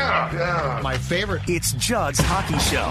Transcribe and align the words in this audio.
Hockey, 0.00 0.36
yeah, 0.36 0.76
yeah. 0.76 0.82
My 0.82 0.96
favorite. 0.96 1.42
It's 1.46 1.72
Judd's 1.72 2.20
Hockey 2.20 2.58
Show. 2.58 2.90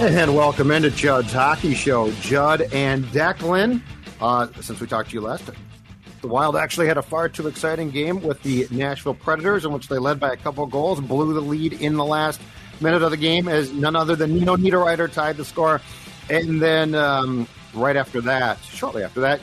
And 0.00 0.36
welcome 0.36 0.70
into 0.70 0.90
Judd's 0.90 1.32
Hockey 1.32 1.74
Show. 1.74 2.12
Judd 2.20 2.62
and 2.72 3.04
Declan. 3.06 3.82
Uh, 4.20 4.46
since 4.60 4.80
we 4.80 4.86
talked 4.86 5.10
to 5.10 5.14
you 5.14 5.20
last, 5.20 5.50
the 6.20 6.28
Wild 6.28 6.56
actually 6.56 6.86
had 6.86 6.98
a 6.98 7.02
far 7.02 7.28
too 7.28 7.46
exciting 7.46 7.90
game 7.90 8.22
with 8.22 8.42
the 8.42 8.66
Nashville 8.70 9.14
Predators, 9.14 9.64
in 9.64 9.72
which 9.72 9.88
they 9.88 9.98
led 9.98 10.18
by 10.20 10.32
a 10.32 10.36
couple 10.36 10.64
of 10.64 10.70
goals, 10.70 11.00
blew 11.00 11.32
the 11.32 11.40
lead 11.40 11.74
in 11.74 11.96
the 11.96 12.04
last 12.04 12.40
minute 12.80 13.02
of 13.02 13.10
the 13.10 13.16
game 13.16 13.48
as 13.48 13.72
none 13.72 13.96
other 13.96 14.14
than 14.16 14.34
Nino 14.34 14.56
Niederreiter 14.56 15.12
tied 15.12 15.36
the 15.36 15.44
score. 15.44 15.80
And 16.30 16.60
then 16.60 16.94
um, 16.94 17.48
right 17.74 17.96
after 17.96 18.20
that, 18.22 18.58
shortly 18.62 19.02
after 19.02 19.20
that, 19.20 19.40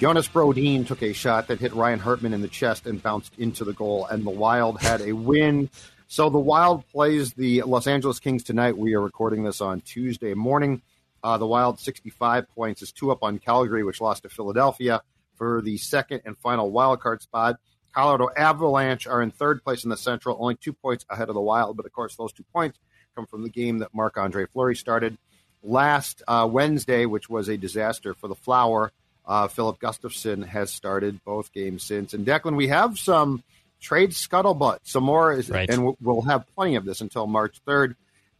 Jonas 0.00 0.28
Brodin 0.28 0.86
took 0.86 1.02
a 1.02 1.12
shot 1.12 1.48
that 1.48 1.60
hit 1.60 1.74
Ryan 1.74 1.98
Hartman 1.98 2.32
in 2.32 2.40
the 2.40 2.48
chest 2.48 2.86
and 2.86 3.02
bounced 3.02 3.34
into 3.36 3.66
the 3.66 3.74
goal, 3.74 4.06
and 4.06 4.24
the 4.24 4.30
Wild 4.30 4.80
had 4.80 5.02
a 5.02 5.12
win. 5.12 5.68
So 6.08 6.30
the 6.30 6.38
Wild 6.38 6.88
plays 6.88 7.34
the 7.34 7.60
Los 7.64 7.86
Angeles 7.86 8.18
Kings 8.18 8.42
tonight. 8.42 8.78
We 8.78 8.94
are 8.94 9.02
recording 9.02 9.42
this 9.42 9.60
on 9.60 9.82
Tuesday 9.82 10.32
morning. 10.32 10.80
Uh, 11.22 11.36
the 11.36 11.46
Wild 11.46 11.78
65 11.78 12.48
points 12.48 12.80
is 12.80 12.92
two 12.92 13.10
up 13.10 13.22
on 13.22 13.38
Calgary, 13.40 13.84
which 13.84 14.00
lost 14.00 14.22
to 14.22 14.30
Philadelphia 14.30 15.02
for 15.34 15.60
the 15.60 15.76
second 15.76 16.22
and 16.24 16.34
final 16.38 16.70
wild 16.70 17.00
card 17.00 17.20
spot. 17.20 17.56
Colorado 17.92 18.30
Avalanche 18.38 19.06
are 19.06 19.20
in 19.20 19.30
third 19.30 19.62
place 19.62 19.84
in 19.84 19.90
the 19.90 19.98
Central, 19.98 20.38
only 20.40 20.54
two 20.54 20.72
points 20.72 21.04
ahead 21.10 21.28
of 21.28 21.34
the 21.34 21.42
Wild, 21.42 21.76
but 21.76 21.84
of 21.84 21.92
course 21.92 22.16
those 22.16 22.32
two 22.32 22.44
points 22.54 22.78
come 23.14 23.26
from 23.26 23.42
the 23.42 23.50
game 23.50 23.80
that 23.80 23.92
Marc 23.92 24.16
Andre 24.16 24.46
Fleury 24.46 24.76
started 24.76 25.18
last 25.62 26.22
uh, 26.26 26.48
Wednesday, 26.50 27.04
which 27.04 27.28
was 27.28 27.50
a 27.50 27.58
disaster 27.58 28.14
for 28.14 28.28
the 28.28 28.34
Flower. 28.34 28.92
Uh, 29.30 29.46
Filip 29.46 29.78
Gustavsson 29.78 30.44
has 30.44 30.72
started 30.72 31.22
both 31.24 31.52
games 31.52 31.84
since. 31.84 32.14
And 32.14 32.26
Declan, 32.26 32.56
we 32.56 32.66
have 32.66 32.98
some 32.98 33.44
trade 33.80 34.10
scuttlebutt, 34.10 34.78
some 34.82 35.04
more, 35.04 35.32
is, 35.32 35.48
Right. 35.48 35.70
and 35.70 35.96
we'll 36.00 36.22
have 36.22 36.44
plenty 36.56 36.74
of 36.74 36.84
this 36.84 37.00
until 37.00 37.28
March 37.28 37.60
3rd. 37.64 37.94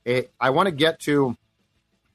Eh, 0.05 0.22
I 0.41 0.50
want 0.50 0.66
to 0.66 0.72
get 0.74 0.98
to 1.02 1.36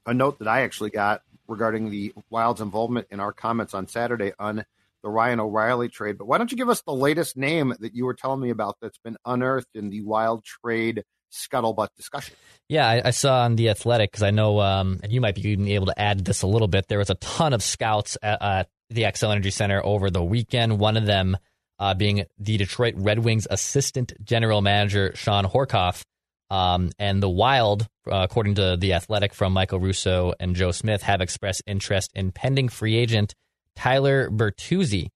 a 0.05 0.13
note 0.13 0.39
that 0.39 0.49
I 0.49 0.63
actually 0.63 0.89
got 0.89 1.21
regarding 1.47 1.89
the 1.89 2.13
Wild's 2.29 2.59
involvement 2.59 3.07
in 3.11 3.21
our 3.21 3.31
comments 3.31 3.73
on 3.73 3.87
Saturday 3.87 4.33
on 4.37 4.65
the 5.03 5.09
Ryan 5.09 5.39
O'Reilly 5.39 5.87
trade. 5.87 6.17
But 6.17 6.27
why 6.27 6.37
don't 6.37 6.51
you 6.51 6.57
give 6.57 6.67
us 6.69 6.81
the 6.81 6.91
latest 6.93 7.37
name 7.37 7.73
that 7.79 7.95
you 7.95 8.03
were 8.05 8.13
telling 8.13 8.41
me 8.41 8.49
about 8.49 8.75
that's 8.81 8.97
been 8.97 9.15
unearthed 9.25 9.73
in 9.75 9.89
the 9.89 10.01
Wild 10.01 10.43
trade 10.43 11.05
scuttlebutt 11.35 11.89
discussion? 11.95 12.35
Yeah, 12.67 12.87
I, 12.87 13.01
I 13.05 13.11
saw 13.11 13.43
on 13.43 13.55
the 13.55 13.69
Athletic 13.69 14.11
because 14.11 14.23
I 14.23 14.31
know, 14.31 14.59
um, 14.61 14.99
and 15.03 15.11
you 15.11 15.21
might 15.21 15.35
be 15.35 15.73
able 15.73 15.87
to 15.87 15.99
add 15.99 16.25
this 16.25 16.41
a 16.41 16.47
little 16.47 16.67
bit. 16.67 16.87
There 16.87 16.97
was 16.97 17.09
a 17.09 17.15
ton 17.15 17.53
of 17.53 17.61
scouts 17.61 18.17
at, 18.21 18.69
the 18.91 19.01
Xcel 19.01 19.31
Energy 19.31 19.49
Center 19.49 19.83
over 19.83 20.11
the 20.11 20.23
weekend. 20.23 20.79
One 20.79 20.95
of 20.95 21.07
them 21.07 21.37
uh, 21.79 21.95
being 21.95 22.25
the 22.37 22.57
Detroit 22.57 22.93
Red 22.97 23.19
Wings 23.19 23.47
assistant 23.49 24.13
general 24.23 24.61
manager 24.61 25.11
Shawn 25.15 25.43
Horcoff, 25.43 26.03
um, 26.49 26.91
and 26.99 27.21
the 27.21 27.29
Wild, 27.29 27.87
uh, 28.07 28.17
according 28.17 28.55
to 28.55 28.77
the 28.77 28.93
Athletic 28.93 29.33
from 29.33 29.53
Michael 29.53 29.79
Russo 29.79 30.33
and 30.39 30.55
Joe 30.55 30.71
Smith, 30.71 31.01
have 31.01 31.21
expressed 31.21 31.63
interest 31.65 32.11
in 32.13 32.31
pending 32.31 32.69
free 32.69 32.95
agent 32.95 33.33
Tyler 33.75 34.29
Bertuzzi. 34.29 35.09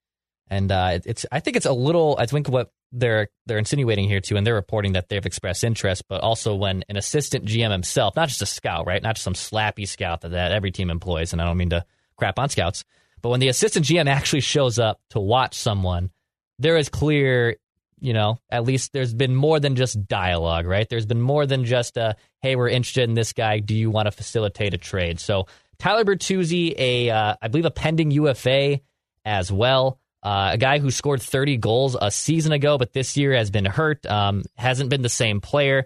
And 0.50 0.72
uh, 0.72 1.00
it's 1.06 1.26
I 1.32 1.40
think 1.40 1.58
it's 1.58 1.68
a 1.68 1.74
little 1.74 2.16
I 2.20 2.26
think 2.26 2.50
what 2.50 2.72
they're 2.92 3.30
they're 3.46 3.58
insinuating 3.58 4.08
here 4.08 4.20
too, 4.20 4.36
and 4.36 4.46
they're 4.46 4.56
reporting 4.56 4.94
that 4.94 5.10
they've 5.10 5.26
expressed 5.26 5.64
interest, 5.64 6.04
but 6.08 6.22
also 6.22 6.56
when 6.56 6.84
an 6.90 6.98
assistant 6.98 7.46
GM 7.46 7.72
himself, 7.72 8.16
not 8.16 8.30
just 8.30 8.42
a 8.42 8.46
scout, 8.46 8.88
right, 8.88 9.02
not 9.02 9.16
just 9.16 9.24
some 9.24 9.34
slappy 9.34 9.88
scout 9.88 10.22
that, 10.22 10.32
that 10.32 10.52
every 10.52 10.72
team 10.72 10.90
employs, 10.90 11.34
and 11.34 11.42
I 11.42 11.46
don't 11.46 11.58
mean 11.58 11.70
to 11.70 11.86
crap 12.18 12.40
on 12.40 12.50
scouts, 12.50 12.84
but 13.22 13.30
when 13.30 13.40
the 13.40 13.48
assistant 13.48 13.86
GM 13.86 14.08
actually 14.08 14.42
shows 14.42 14.80
up 14.80 15.00
to 15.12 15.20
watch 15.20 15.56
someone, 15.56 16.10
there 16.58 16.78
is 16.78 16.90
clear, 16.90 17.58
you 18.00 18.14
know, 18.14 18.40
at 18.50 18.64
least 18.64 18.94
there's 18.94 19.14
been 19.14 19.36
more 19.36 19.60
than 19.60 19.76
just 19.76 20.08
dialogue, 20.08 20.66
right? 20.66 20.88
There's 20.90 21.06
been 21.06 21.22
more 21.22 21.46
than 21.46 21.66
just 21.66 21.98
a 21.98 22.16
hey, 22.42 22.56
we're 22.56 22.70
interested 22.70 23.10
in 23.10 23.16
this 23.16 23.34
guy. 23.34 23.60
Do 23.60 23.76
you 23.76 23.92
want 23.92 24.08
to 24.08 24.12
facilitate 24.12 24.74
a 24.74 24.78
trade? 24.78 25.20
So 25.20 25.48
Tyler 25.78 26.06
Bertuzzi, 26.06 26.74
a 26.78 27.10
uh, 27.10 27.36
I 27.42 27.48
believe 27.48 27.66
a 27.66 27.72
pending 27.72 28.12
UFA 28.12 28.82
as 29.26 29.52
well. 29.52 30.00
Uh, 30.22 30.52
a 30.53 30.57
guy 30.57 30.80
who 30.80 30.91
scored 30.91 31.22
30 31.22 31.57
goals 31.57 31.96
a 32.00 32.12
season 32.12 32.52
ago, 32.52 32.78
but 32.78 32.91
this 32.91 33.16
year 33.16 33.34
has 33.34 33.50
been 33.50 33.66
hurt, 33.66 34.06
um, 34.06 34.44
hasn't 34.57 34.90
been 34.90 35.02
the 35.02 35.09
same 35.09 35.40
player. 35.40 35.85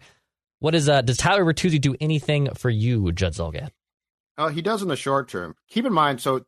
What 0.59 0.73
is 0.73 0.89
uh, 0.89 1.01
does 1.01 1.17
Tyler 1.17 1.45
Bertuzzi 1.45 1.79
do 1.79 1.95
anything 1.99 2.49
for 2.55 2.69
you, 2.69 3.11
Judd 3.11 3.33
Zulgad? 3.33 3.69
Uh, 4.37 4.49
he 4.49 4.61
does 4.61 4.81
in 4.81 4.87
the 4.87 4.95
short 4.95 5.29
term. 5.29 5.55
Keep 5.69 5.85
in 5.85 5.93
mind, 5.93 6.21
so 6.21 6.45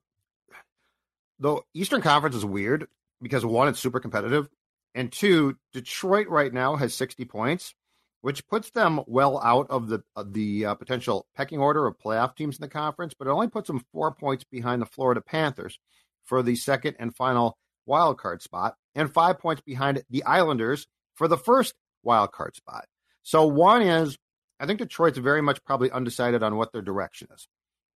the 1.40 1.62
Eastern 1.73 2.01
Conference 2.01 2.35
is 2.35 2.46
weird 2.46 2.88
because 3.22 3.46
one, 3.46 3.68
it's 3.68 3.79
super 3.79 4.00
competitive, 4.00 4.47
and 4.96 5.12
two, 5.12 5.57
Detroit 5.73 6.28
right 6.29 6.53
now 6.53 6.78
has 6.78 6.96
60 6.96 7.25
points, 7.25 7.75
which 8.22 8.47
puts 8.47 8.72
them 8.72 9.02
well 9.06 9.40
out 9.44 9.67
of 9.69 9.90
the 9.90 10.02
of 10.16 10.34
the 10.34 10.66
uh, 10.66 10.75
potential 10.75 11.28
pecking 11.35 11.59
order 11.59 11.85
of 11.85 12.00
playoff 12.00 12.35
teams 12.35 12.57
in 12.57 12.62
the 12.62 12.69
conference, 12.69 13.13
but 13.13 13.28
it 13.28 13.31
only 13.31 13.50
puts 13.50 13.67
them 13.67 13.85
four 13.91 14.12
points 14.12 14.44
behind 14.44 14.81
the 14.81 14.88
Florida 14.88 15.22
Panthers 15.22 15.78
for 16.23 16.41
the 16.41 16.56
second 16.56 16.96
and 16.97 17.16
final 17.16 17.57
wild 17.85 18.18
card 18.18 18.41
spot, 18.41 18.75
and 18.94 19.12
five 19.12 19.40
points 19.40 19.62
behind 19.66 20.03
the 20.09 20.23
Islanders 20.23 20.88
for 21.16 21.28
the 21.28 21.38
first 21.38 21.73
wild 22.03 22.31
card 22.31 22.56
spot. 22.56 22.85
So 23.23 23.46
one 23.46 23.81
is, 23.81 24.18
I 24.59 24.66
think 24.66 24.79
Detroit's 24.79 25.18
very 25.18 25.41
much 25.41 25.63
probably 25.66 25.91
undecided 25.91 26.44
on 26.44 26.56
what 26.56 26.72
their 26.72 26.81
direction 26.81 27.28
is 27.34 27.47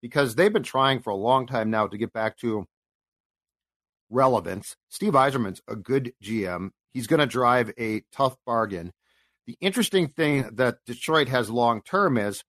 because 0.00 0.34
they've 0.34 0.52
been 0.52 0.62
trying 0.62 1.00
for 1.00 1.10
a 1.10 1.16
long 1.16 1.46
time 1.46 1.70
now 1.70 1.86
to 1.86 1.98
get 1.98 2.12
back 2.12 2.38
to 2.38 2.66
relevance. 4.10 4.76
Steve 4.88 5.12
Yzerman's 5.12 5.60
a 5.68 5.76
good 5.76 6.12
GM. 6.22 6.70
He's 6.92 7.06
going 7.06 7.20
to 7.20 7.26
drive 7.26 7.72
a 7.78 8.02
tough 8.12 8.36
bargain. 8.46 8.92
The 9.46 9.56
interesting 9.60 10.08
thing 10.08 10.50
that 10.54 10.78
Detroit 10.86 11.28
has 11.28 11.50
long 11.50 11.82
term 11.82 12.16
is 12.16 12.42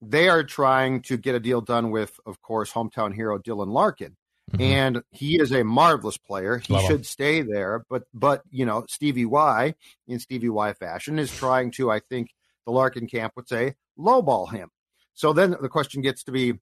they 0.00 0.28
are 0.28 0.44
trying 0.44 1.02
to 1.02 1.16
get 1.16 1.34
a 1.34 1.40
deal 1.40 1.60
done 1.60 1.90
with, 1.90 2.18
of 2.26 2.40
course, 2.42 2.72
hometown 2.72 3.14
hero 3.14 3.38
Dylan 3.38 3.72
Larkin. 3.72 4.16
And 4.60 5.02
he 5.10 5.40
is 5.40 5.52
a 5.52 5.64
marvelous 5.64 6.16
player. 6.16 6.58
He 6.58 6.72
Love 6.72 6.82
him. 6.82 6.90
should 6.90 7.06
stay 7.06 7.42
there, 7.42 7.84
but 7.88 8.04
but 8.12 8.42
you 8.50 8.64
know 8.64 8.84
Stevie 8.88 9.24
Y 9.24 9.74
in 10.06 10.18
Stevie 10.18 10.48
Y 10.48 10.72
fashion 10.74 11.18
is 11.18 11.34
trying 11.34 11.70
to, 11.72 11.90
I 11.90 12.00
think, 12.00 12.30
the 12.64 12.72
Larkin 12.72 13.06
camp 13.06 13.34
would 13.36 13.48
say, 13.48 13.74
lowball 13.98 14.50
him. 14.50 14.70
So 15.14 15.32
then 15.32 15.56
the 15.60 15.68
question 15.68 16.02
gets 16.02 16.24
to 16.24 16.32
be, 16.32 16.54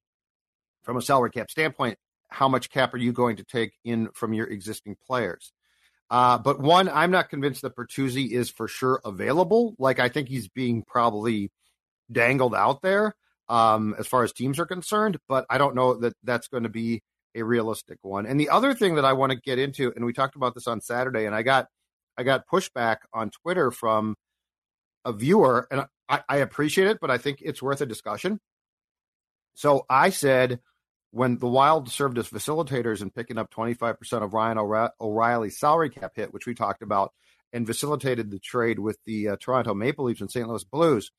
from 0.83 0.97
a 0.97 1.03
salary 1.03 1.31
cap 1.31 1.51
standpoint, 1.51 1.99
how 2.29 2.49
much 2.49 2.71
cap 2.71 2.93
are 2.95 2.99
you 2.99 3.13
going 3.13 3.37
to 3.37 3.45
take 3.45 3.73
in 3.85 4.09
from 4.15 4.33
your 4.33 4.47
existing 4.47 4.97
players? 5.07 5.53
Uh, 6.11 6.37
but 6.39 6.61
one, 6.61 6.89
I'm 6.89 7.11
not 7.11 7.31
convinced 7.31 7.63
that 7.63 7.75
Bertuzzi 7.75 8.31
is 8.31 8.51
for 8.51 8.69
sure 8.69 9.01
available. 9.05 9.75
Like 9.79 9.99
I 9.99 10.09
think 10.09 10.29
he's 10.29 10.49
being 10.49 10.83
probably 10.83 11.51
dangled 12.11 12.55
out 12.55 12.83
there 12.83 13.15
um, 13.49 13.95
as 13.99 14.07
far 14.07 14.23
as 14.23 14.33
teams 14.33 14.59
are 14.59 14.67
concerned, 14.67 15.19
but 15.29 15.47
I 15.49 15.57
don't 15.57 15.75
know 15.75 15.95
that 15.95 16.15
that's 16.23 16.49
going 16.49 16.65
to 16.65 16.69
be 16.69 17.03
a 17.35 17.43
realistic 17.43 17.99
one. 18.03 18.27
And 18.27 18.39
the 18.39 18.51
other 18.51 18.75
thing 18.75 18.97
that 18.97 19.05
I 19.05 19.13
want 19.13 19.33
to 19.33 19.39
get 19.39 19.59
into, 19.59 19.93
and 19.95 20.05
we 20.05 20.13
talked 20.13 20.37
about 20.37 20.55
this 20.55 20.67
on 20.67 20.81
Saturday, 20.81 21.27
and 21.27 21.35
I 21.35 21.43
got 21.43 21.67
I 22.17 22.25
got 22.25 22.47
pushback 22.47 22.99
on 23.13 23.31
Twitter 23.31 23.71
from 23.71 24.17
a 25.05 25.13
viewer, 25.13 25.67
and 25.71 25.87
I, 26.09 26.23
I 26.29 26.37
appreciate 26.39 26.89
it, 26.89 26.99
but 27.01 27.11
I 27.11 27.19
think 27.19 27.39
it's 27.41 27.63
worth 27.63 27.81
a 27.81 27.87
discussion. 27.87 28.39
So 29.55 29.87
I 29.89 30.11
said 30.11 30.61
when 31.11 31.39
the 31.39 31.49
Wild 31.49 31.91
served 31.91 32.19
as 32.19 32.29
facilitators 32.29 33.03
in 33.03 33.11
picking 33.11 33.39
up 33.39 33.51
25% 33.51 34.23
of 34.23 34.33
Ryan 34.33 34.59
O'Reilly's 35.01 35.59
salary 35.59 35.91
cap 35.91 36.13
hit, 36.17 36.33
which 36.33 36.47
we 36.47 36.55
talked 36.55 36.83
about, 36.83 37.13
and 37.53 37.67
facilitated 37.67 38.31
the 38.31 38.39
trade 38.39 38.79
with 38.79 38.99
the 39.05 39.29
uh, 39.29 39.37
Toronto 39.39 39.75
Maple 39.75 40.07
Leafs 40.07 40.23
and 40.23 40.31
St. 40.31 40.49
Louis 40.49 40.65
Blues, 40.65 41.11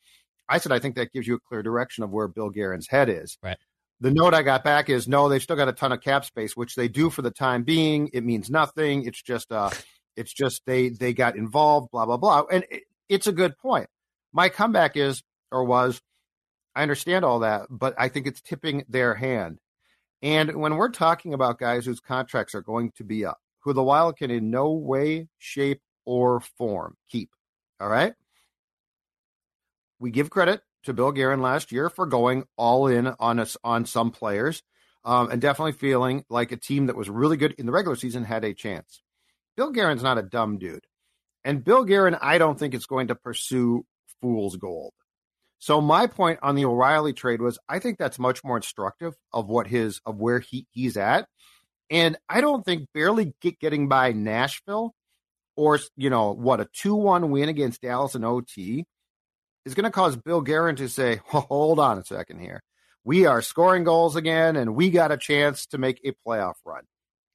I 0.50 0.58
said 0.58 0.72
I 0.72 0.80
think 0.80 0.96
that 0.96 1.12
gives 1.12 1.28
you 1.28 1.36
a 1.36 1.40
clear 1.40 1.62
direction 1.62 2.04
of 2.04 2.12
where 2.12 2.28
Bill 2.28 2.50
Guerin's 2.50 2.88
head 2.88 3.08
is. 3.08 3.38
Right. 3.42 3.58
The 4.02 4.12
note 4.12 4.34
I 4.34 4.42
got 4.42 4.64
back 4.64 4.90
is 4.90 5.08
no, 5.08 5.30
they've 5.30 5.42
still 5.42 5.56
got 5.56 5.70
a 5.70 5.74
ton 5.74 5.92
of 5.92 6.02
cap 6.02 6.26
space, 6.26 6.58
which 6.58 6.76
they 6.76 6.88
do 6.88 7.10
for 7.10 7.22
the 7.22 7.32
time 7.32 7.64
being. 7.64 8.10
It 8.14 8.24
means 8.24 8.50
nothing. 8.50 9.06
It's 9.06 9.22
just 9.22 9.52
uh, 9.52 9.70
it's 10.16 10.34
just 10.34 10.62
they 10.66 10.90
they 10.90 11.14
got 11.14 11.36
involved, 11.36 11.92
blah 11.92 12.06
blah 12.06 12.18
blah, 12.18 12.44
and 12.52 12.66
it, 12.70 12.84
it's 13.08 13.28
a 13.28 13.32
good 13.32 13.58
point. 13.58 13.88
My 14.34 14.50
comeback 14.50 14.98
is 14.98 15.24
or 15.54 15.64
was, 15.64 16.02
I 16.76 16.82
understand 16.82 17.24
all 17.24 17.40
that, 17.40 17.68
but 17.70 17.94
I 17.98 18.10
think 18.10 18.28
it's 18.28 18.42
tipping 18.42 18.84
their 18.90 19.14
hand. 19.14 19.60
And 20.22 20.56
when 20.56 20.76
we're 20.76 20.90
talking 20.90 21.34
about 21.34 21.60
guys 21.60 21.86
whose 21.86 22.00
contracts 22.00 22.56
are 22.56 22.62
going 22.62 22.92
to 22.98 23.04
be 23.04 23.24
up, 23.24 23.38
who 23.60 23.74
the 23.74 23.84
Wild 23.84 24.18
can 24.18 24.32
in 24.32 24.50
no 24.50 24.72
way, 24.72 25.28
shape, 25.38 25.82
or 26.06 26.42
form. 26.58 26.98
Keep. 27.10 27.30
All 27.80 27.88
right. 27.88 28.14
We 30.00 30.12
give 30.12 30.30
credit 30.30 30.62
to 30.84 30.94
Bill 30.94 31.12
Guerin 31.12 31.42
last 31.42 31.72
year 31.72 31.90
for 31.90 32.06
going 32.06 32.46
all 32.58 32.88
in 32.88 33.08
on 33.20 33.40
us 33.40 33.58
on 33.64 33.86
some 33.86 34.12
players, 34.12 34.64
um, 35.04 35.30
and 35.32 35.42
definitely 35.42 35.74
feeling 35.74 36.24
like 36.30 36.52
a 36.52 36.58
team 36.58 36.88
that 36.88 36.96
was 36.96 37.10
really 37.10 37.38
good 37.38 37.54
in 37.58 37.66
the 37.66 37.72
regular 37.72 37.96
season 37.96 38.24
had 38.24 38.44
a 38.44 38.54
chance. 38.54 39.02
Bill 39.56 39.72
Guerin's 39.72 40.04
not 40.04 40.18
a 40.18 40.24
dumb 40.24 40.58
dude, 40.58 40.86
and 41.44 41.64
Bill 41.64 41.84
Guerin, 41.84 42.18
I 42.22 42.38
don't 42.38 42.58
think 42.58 42.74
is 42.74 42.86
going 42.86 43.08
to 43.08 43.16
pursue 43.16 43.86
fool's 44.22 44.56
gold. 44.58 44.94
So 45.60 45.80
my 45.80 46.08
point 46.08 46.40
on 46.42 46.56
the 46.56 46.66
O'Reilly 46.66 47.14
trade 47.14 47.42
was 47.42 47.58
I 47.70 47.80
think 47.80 47.98
that's 47.98 48.20
much 48.20 48.44
more 48.44 48.58
instructive 48.58 49.14
of 49.32 49.48
what 49.48 49.68
his 49.68 50.02
of 50.06 50.18
where 50.18 50.40
he 50.40 50.68
he's 50.72 50.98
at. 50.98 51.28
And 51.90 52.18
I 52.28 52.42
don't 52.42 52.66
think 52.66 52.90
barely 52.94 53.34
get, 53.40 53.60
getting 53.60 53.88
by 53.88 54.12
Nashville 54.12 54.94
or 55.56 55.80
you 55.96 56.10
know 56.10 56.34
what 56.34 56.60
a 56.60 56.66
2-1 56.66 57.30
win 57.30 57.48
against 57.48 57.82
Dallas 57.82 58.16
in 58.16 58.26
OT 58.26 58.86
is 59.66 59.74
going 59.74 59.86
to 59.86 59.92
cause 59.92 60.16
Bill 60.16 60.42
Guerin 60.42 60.76
to 60.78 60.90
say, 60.90 61.22
"Hold 61.26 61.80
on 61.80 61.98
a 61.98 62.04
second 62.04 62.40
here. 62.40 62.64
We 63.04 63.26
are 63.26 63.42
scoring 63.42 63.84
goals 63.84 64.16
again 64.16 64.56
and 64.56 64.76
we 64.76 64.90
got 64.90 65.12
a 65.12 65.18
chance 65.18 65.66
to 65.68 65.78
make 65.78 66.00
a 66.04 66.14
playoff 66.28 66.56
run." 66.66 66.84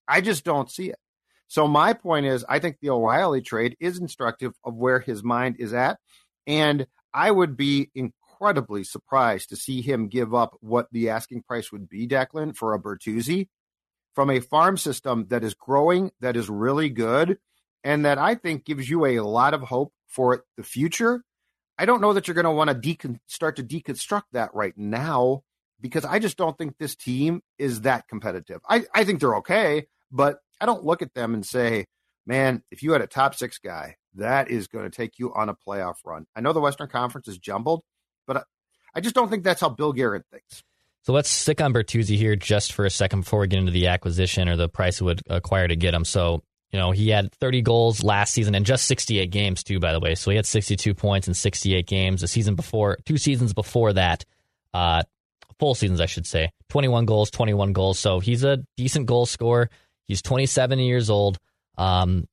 I 0.07 0.21
just 0.21 0.45
don't 0.45 0.71
see 0.71 0.91
it. 0.91 0.99
So 1.47 1.67
my 1.67 1.93
point 1.93 2.27
is 2.27 2.45
I 2.49 2.59
think 2.59 2.79
the 2.81 2.91
O'Reilly 2.91 3.43
trade 3.43 3.77
is 3.81 3.99
instructive 3.99 4.53
of 4.65 4.75
where 4.75 5.01
his 5.01 5.23
mind 5.23 5.57
is 5.59 5.73
at 5.73 5.99
and 6.47 6.87
I 7.13 7.31
would 7.31 7.57
be 7.57 7.91
incredibly 7.95 8.85
surprised 8.85 9.49
to 9.49 9.57
see 9.57 9.81
him 9.81 10.09
give 10.09 10.35
up 10.35 10.57
what 10.61 10.89
the 10.93 11.11
asking 11.11 11.43
price 11.43 11.73
would 11.73 11.89
be, 11.89 12.07
Declan, 12.07 12.55
for 12.55 12.75
a 12.75 12.79
Bertuzzi 12.79 13.49
from 14.19 14.31
a 14.31 14.41
farm 14.41 14.77
system 14.77 15.27
that 15.29 15.45
is 15.45 15.55
growing, 15.55 16.11
that 16.19 16.37
is 16.37 16.51
really 16.51 16.89
good, 16.89 17.39
and 17.85 18.05
that 18.05 18.19
I 18.19 18.35
think 18.35 18.65
gives 18.65 18.91
you 18.91 19.07
a 19.07 19.21
lot 19.21 19.55
of 19.55 19.61
hope 19.61 19.93
for 20.09 20.45
the 20.57 20.65
future. 20.65 21.23
I 21.79 21.87
don't 21.87 22.01
know 22.01 22.13
that 22.13 22.27
you're 22.27 22.35
going 22.35 22.45
to 22.45 22.51
want 22.51 22.71
to 22.71 22.75
decon- 22.75 23.21
start 23.27 23.57
to 23.57 23.63
deconstruct 23.63 24.25
that 24.33 24.55
right 24.55 24.77
now 24.77 25.43
because 25.81 26.05
I 26.05 26.19
just 26.19 26.37
don't 26.37 26.59
think 26.59 26.77
this 26.79 26.97
team 26.97 27.41
is 27.59 27.83
that 27.83 28.09
competitive. 28.09 28.61
I, 28.69 28.85
I 28.95 29.05
think 29.05 29.21
they're 29.21 29.37
okay, 29.37 29.87
but 30.11 30.41
I 30.61 30.67
don't 30.67 30.85
look 30.85 31.03
at 31.03 31.15
them 31.15 31.35
and 31.35 31.47
say, 31.47 31.85
man, 32.27 32.63
if 32.71 32.83
you 32.83 32.93
had 32.93 33.01
a 33.01 33.07
top 33.07 33.35
six 33.35 33.59
guy, 33.59 33.97
that 34.15 34.51
is 34.51 34.67
going 34.67 34.91
to 34.91 34.95
take 34.95 35.19
you 35.19 35.33
on 35.35 35.49
a 35.49 35.55
playoff 35.55 35.97
run. 36.05 36.27
I 36.35 36.41
know 36.41 36.53
the 36.53 36.61
Western 36.61 36.89
Conference 36.89 37.29
is 37.29 37.39
jumbled, 37.39 37.83
but 38.27 38.45
I 38.95 39.01
just 39.01 39.15
don't 39.15 39.29
think 39.29 39.45
that's 39.45 39.61
how 39.61 39.69
Bill 39.69 39.93
Guerin 39.93 40.25
thinks. 40.33 40.65
So 41.03 41.13
let's 41.13 41.31
stick 41.31 41.61
on 41.61 41.73
Bertuzzi 41.73 42.17
here 42.17 42.37
just 42.37 42.73
for 42.73 42.85
a 42.85 42.91
second 42.91 43.21
before 43.21 43.41
we 43.41 43.47
get 43.47 43.61
into 43.61 43.73
the 43.73 43.87
acquisition 43.87 44.49
or 44.49 44.57
the 44.57 44.69
price 44.69 45.01
it 45.01 45.05
would 45.05 45.23
acquire 45.29 45.69
to 45.69 45.77
get 45.77 45.95
him. 45.95 46.05
So, 46.05 46.43
you 46.73 46.79
know, 46.79 46.91
he 46.91 47.09
had 47.09 47.33
30 47.33 47.63
goals 47.63 48.03
last 48.03 48.33
season 48.33 48.55
and 48.55 48.67
just 48.67 48.87
68 48.87 49.31
games 49.31 49.63
too, 49.63 49.81
by 49.81 49.93
the 49.93 50.01
way. 50.01 50.15
So 50.15 50.31
he 50.31 50.37
had 50.37 50.47
62 50.47 50.95
points 50.95 51.27
in 51.27 51.35
68 51.35 51.87
games. 51.87 52.21
The 52.21 52.29
season 52.29 52.55
before, 52.55 52.99
two 53.07 53.17
seasons 53.17 53.55
before 53.55 53.95
that, 53.95 54.25
uh, 54.75 55.03
full 55.59 55.75
seasons, 55.75 56.01
I 56.01 56.07
should 56.07 56.27
say, 56.27 56.51
21 56.69 57.07
goals, 57.07 57.31
21 57.31 57.73
goals. 57.73 57.99
So 57.99 58.21
he's 58.21 58.45
a 58.45 58.59
decent 58.77 59.07
goal 59.07 59.27
scorer. 59.27 59.71
He's 60.07 60.23
27 60.23 60.79
years 60.79 61.09
old. 61.11 61.39
Um, 61.77 62.29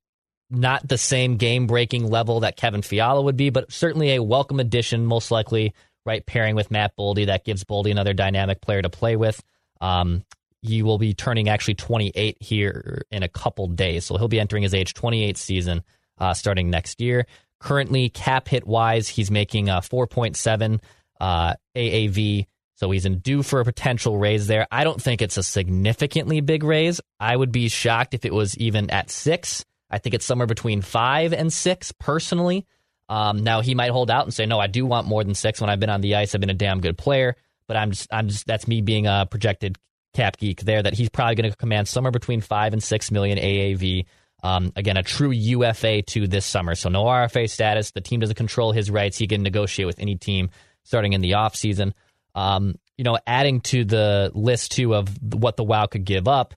not 0.49 0.87
the 0.87 0.97
same 0.97 1.37
game 1.37 1.65
breaking 1.65 2.07
level 2.07 2.41
that 2.41 2.57
Kevin 2.57 2.81
Fiala 2.81 3.21
would 3.21 3.37
be, 3.37 3.49
but 3.49 3.71
certainly 3.71 4.15
a 4.15 4.23
welcome 4.23 4.59
addition, 4.59 5.05
most 5.05 5.31
likely, 5.31 5.73
right? 6.05 6.25
Pairing 6.25 6.55
with 6.55 6.71
Matt 6.71 6.95
Boldy, 6.97 7.27
that 7.27 7.45
gives 7.45 7.63
Boldy 7.63 7.91
another 7.91 8.13
dynamic 8.13 8.61
player 8.61 8.81
to 8.81 8.89
play 8.89 9.15
with. 9.15 9.41
Um, 9.81 10.23
he 10.65 10.83
will 10.83 10.97
be 10.97 11.13
turning 11.13 11.49
actually 11.49 11.75
28 11.75 12.37
here 12.39 13.03
in 13.11 13.23
a 13.23 13.29
couple 13.29 13.67
days. 13.67 14.05
So 14.05 14.17
he'll 14.17 14.27
be 14.27 14.39
entering 14.39 14.63
his 14.63 14.73
age 14.73 14.93
28 14.93 15.37
season 15.37 15.83
uh, 16.17 16.33
starting 16.33 16.69
next 16.69 17.01
year. 17.01 17.27
Currently, 17.59 18.09
cap 18.09 18.47
hit 18.47 18.65
wise, 18.65 19.07
he's 19.07 19.31
making 19.31 19.69
a 19.69 19.75
4.7 19.75 20.81
uh, 21.19 21.53
AAV. 21.75 22.47
So 22.75 22.91
he's 22.91 23.05
in 23.05 23.19
due 23.19 23.41
for 23.41 23.61
a 23.61 23.65
potential 23.65 24.17
raise 24.17 24.47
there. 24.47 24.67
I 24.69 24.83
don't 24.83 25.01
think 25.01 25.21
it's 25.21 25.37
a 25.37 25.43
significantly 25.43 26.41
big 26.41 26.63
raise. 26.63 26.99
I 27.19 27.35
would 27.35 27.51
be 27.51 27.69
shocked 27.69 28.13
if 28.13 28.25
it 28.25 28.33
was 28.33 28.57
even 28.57 28.89
at 28.89 29.09
six. 29.09 29.63
I 29.89 29.99
think 29.99 30.13
it's 30.13 30.25
somewhere 30.25 30.47
between 30.47 30.81
five 30.81 31.31
and 31.31 31.53
six 31.53 31.93
personally. 31.93 32.65
Um, 33.07 33.43
now 33.43 33.61
he 33.61 33.75
might 33.75 33.91
hold 33.91 34.11
out 34.11 34.25
and 34.25 34.33
say, 34.33 34.45
"No, 34.45 34.59
I 34.59 34.67
do 34.67 34.85
want 34.85 35.07
more 35.07 35.23
than 35.23 35.35
six. 35.35 35.61
When 35.61 35.69
I've 35.69 35.79
been 35.79 35.91
on 35.91 36.01
the 36.01 36.15
ice, 36.15 36.33
I've 36.33 36.41
been 36.41 36.49
a 36.49 36.55
damn 36.55 36.81
good 36.81 36.97
player." 36.97 37.35
But 37.67 37.77
I'm 37.77 37.91
just, 37.91 38.07
I'm 38.11 38.27
just 38.27 38.45
that's 38.45 38.67
me 38.67 38.81
being 38.81 39.07
a 39.07 39.27
projected 39.29 39.77
cap 40.15 40.37
geek 40.37 40.61
there. 40.61 40.81
That 40.81 40.93
he's 40.93 41.09
probably 41.09 41.35
going 41.35 41.51
to 41.51 41.57
command 41.57 41.87
somewhere 41.87 42.11
between 42.11 42.41
five 42.41 42.73
and 42.73 42.81
six 42.81 43.11
million 43.11 43.37
AAV. 43.37 44.05
Um, 44.43 44.71
again, 44.75 44.97
a 44.97 45.03
true 45.03 45.31
UFA 45.31 46.01
to 46.03 46.27
this 46.27 46.45
summer, 46.45 46.75
so 46.75 46.89
no 46.89 47.05
RFA 47.05 47.49
status. 47.49 47.91
The 47.91 48.01
team 48.01 48.19
doesn't 48.19 48.35
control 48.35 48.71
his 48.71 48.91
rights. 48.91 49.17
He 49.17 49.27
can 49.27 49.43
negotiate 49.43 49.87
with 49.87 49.99
any 49.99 50.15
team 50.15 50.49
starting 50.83 51.13
in 51.13 51.21
the 51.21 51.31
offseason. 51.31 51.93
Um, 52.35 52.75
you 52.97 53.03
know, 53.03 53.17
adding 53.25 53.61
to 53.61 53.83
the 53.83 54.31
list 54.33 54.71
too 54.71 54.95
of 54.95 55.09
what 55.33 55.57
the 55.57 55.63
WoW 55.63 55.87
could 55.87 56.05
give 56.05 56.27
up. 56.27 56.53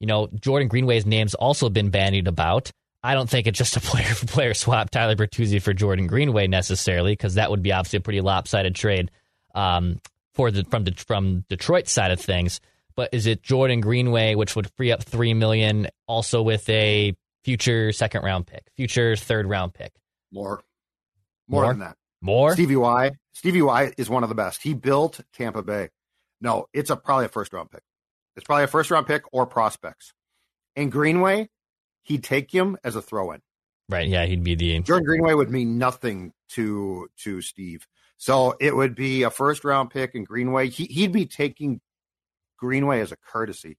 You 0.00 0.06
know, 0.06 0.28
Jordan 0.40 0.68
Greenway's 0.68 1.06
name's 1.06 1.34
also 1.34 1.68
been 1.68 1.90
bandied 1.90 2.28
about. 2.28 2.70
I 3.02 3.14
don't 3.14 3.28
think 3.28 3.46
it's 3.46 3.58
just 3.58 3.76
a 3.76 3.80
player 3.80 4.06
for 4.06 4.26
player 4.26 4.54
swap, 4.54 4.90
Tyler 4.90 5.16
Bertuzzi 5.16 5.62
for 5.62 5.72
Jordan 5.72 6.06
Greenway 6.06 6.46
necessarily, 6.46 7.12
because 7.12 7.34
that 7.34 7.50
would 7.50 7.62
be 7.62 7.72
obviously 7.72 7.98
a 7.98 8.00
pretty 8.00 8.20
lopsided 8.20 8.74
trade 8.74 9.10
um, 9.54 10.00
for 10.34 10.50
the 10.50 10.64
from 10.64 10.84
the 10.84 10.92
from 10.92 11.44
Detroit 11.48 11.88
side 11.88 12.10
of 12.10 12.20
things. 12.20 12.60
But 12.98 13.10
is 13.12 13.26
it 13.26 13.44
Jordan 13.44 13.80
Greenway, 13.80 14.34
which 14.34 14.56
would 14.56 14.68
free 14.72 14.90
up 14.90 15.04
three 15.04 15.32
million, 15.32 15.86
also 16.08 16.42
with 16.42 16.68
a 16.68 17.14
future 17.44 17.92
second 17.92 18.24
round 18.24 18.48
pick, 18.48 18.64
future 18.76 19.14
third 19.14 19.46
round 19.46 19.72
pick? 19.72 19.92
More, 20.32 20.64
more, 21.46 21.62
more? 21.62 21.72
than 21.72 21.78
that. 21.78 21.96
More. 22.20 22.54
Stevie 22.54 22.74
Y. 22.74 23.12
Stevie 23.34 23.62
Y 23.62 23.92
is 23.96 24.10
one 24.10 24.24
of 24.24 24.28
the 24.28 24.34
best. 24.34 24.64
He 24.64 24.74
built 24.74 25.20
Tampa 25.32 25.62
Bay. 25.62 25.90
No, 26.40 26.66
it's 26.72 26.90
a 26.90 26.96
probably 26.96 27.26
a 27.26 27.28
first 27.28 27.52
round 27.52 27.70
pick. 27.70 27.84
It's 28.34 28.44
probably 28.44 28.64
a 28.64 28.66
first 28.66 28.90
round 28.90 29.06
pick 29.06 29.22
or 29.30 29.46
prospects. 29.46 30.12
And 30.74 30.90
Greenway, 30.90 31.50
he'd 32.02 32.24
take 32.24 32.50
him 32.50 32.78
as 32.82 32.96
a 32.96 33.00
throw 33.00 33.30
in. 33.30 33.42
Right. 33.88 34.08
Yeah, 34.08 34.26
he'd 34.26 34.42
be 34.42 34.56
the 34.56 34.80
Jordan 34.80 35.06
Greenway 35.06 35.34
would 35.34 35.50
mean 35.50 35.78
nothing 35.78 36.32
to 36.48 37.06
to 37.18 37.42
Steve. 37.42 37.86
So 38.16 38.56
it 38.58 38.74
would 38.74 38.96
be 38.96 39.22
a 39.22 39.30
first 39.30 39.62
round 39.62 39.90
pick 39.90 40.16
and 40.16 40.26
Greenway. 40.26 40.70
He 40.70 40.86
he'd 40.86 41.12
be 41.12 41.26
taking 41.26 41.80
Greenway 42.58 43.00
as 43.00 43.12
a 43.12 43.16
courtesy. 43.16 43.78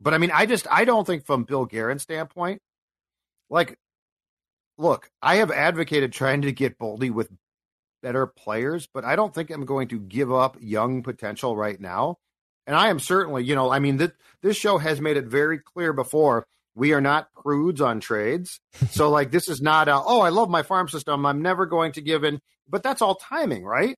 But 0.00 0.14
I 0.14 0.18
mean, 0.18 0.30
I 0.32 0.46
just 0.46 0.66
I 0.70 0.84
don't 0.84 1.06
think 1.06 1.26
from 1.26 1.44
Bill 1.44 1.66
Guerin's 1.66 2.02
standpoint, 2.02 2.62
like, 3.50 3.78
look, 4.76 5.10
I 5.20 5.36
have 5.36 5.50
advocated 5.50 6.12
trying 6.12 6.42
to 6.42 6.52
get 6.52 6.78
Boldy 6.78 7.10
with 7.10 7.30
better 8.02 8.26
players, 8.26 8.88
but 8.92 9.04
I 9.04 9.16
don't 9.16 9.34
think 9.34 9.50
I'm 9.50 9.64
going 9.64 9.88
to 9.88 9.98
give 9.98 10.32
up 10.32 10.56
young 10.60 11.02
potential 11.02 11.56
right 11.56 11.80
now. 11.80 12.16
And 12.66 12.76
I 12.76 12.88
am 12.88 13.00
certainly, 13.00 13.44
you 13.44 13.54
know, 13.54 13.70
I 13.70 13.78
mean, 13.78 13.98
th- 13.98 14.12
this 14.42 14.56
show 14.56 14.78
has 14.78 15.00
made 15.00 15.16
it 15.16 15.26
very 15.26 15.58
clear 15.58 15.92
before 15.92 16.46
we 16.74 16.92
are 16.92 17.00
not 17.00 17.28
prudes 17.34 17.80
on 17.80 17.98
trades. 17.98 18.60
so, 18.90 19.10
like, 19.10 19.30
this 19.30 19.48
is 19.48 19.60
not, 19.60 19.88
a, 19.88 19.94
oh, 19.94 20.20
I 20.20 20.28
love 20.28 20.50
my 20.50 20.62
farm 20.62 20.88
system. 20.88 21.26
I'm 21.26 21.42
never 21.42 21.66
going 21.66 21.92
to 21.92 22.02
give 22.02 22.24
in. 22.24 22.40
But 22.68 22.82
that's 22.82 23.00
all 23.00 23.14
timing, 23.14 23.64
right? 23.64 23.96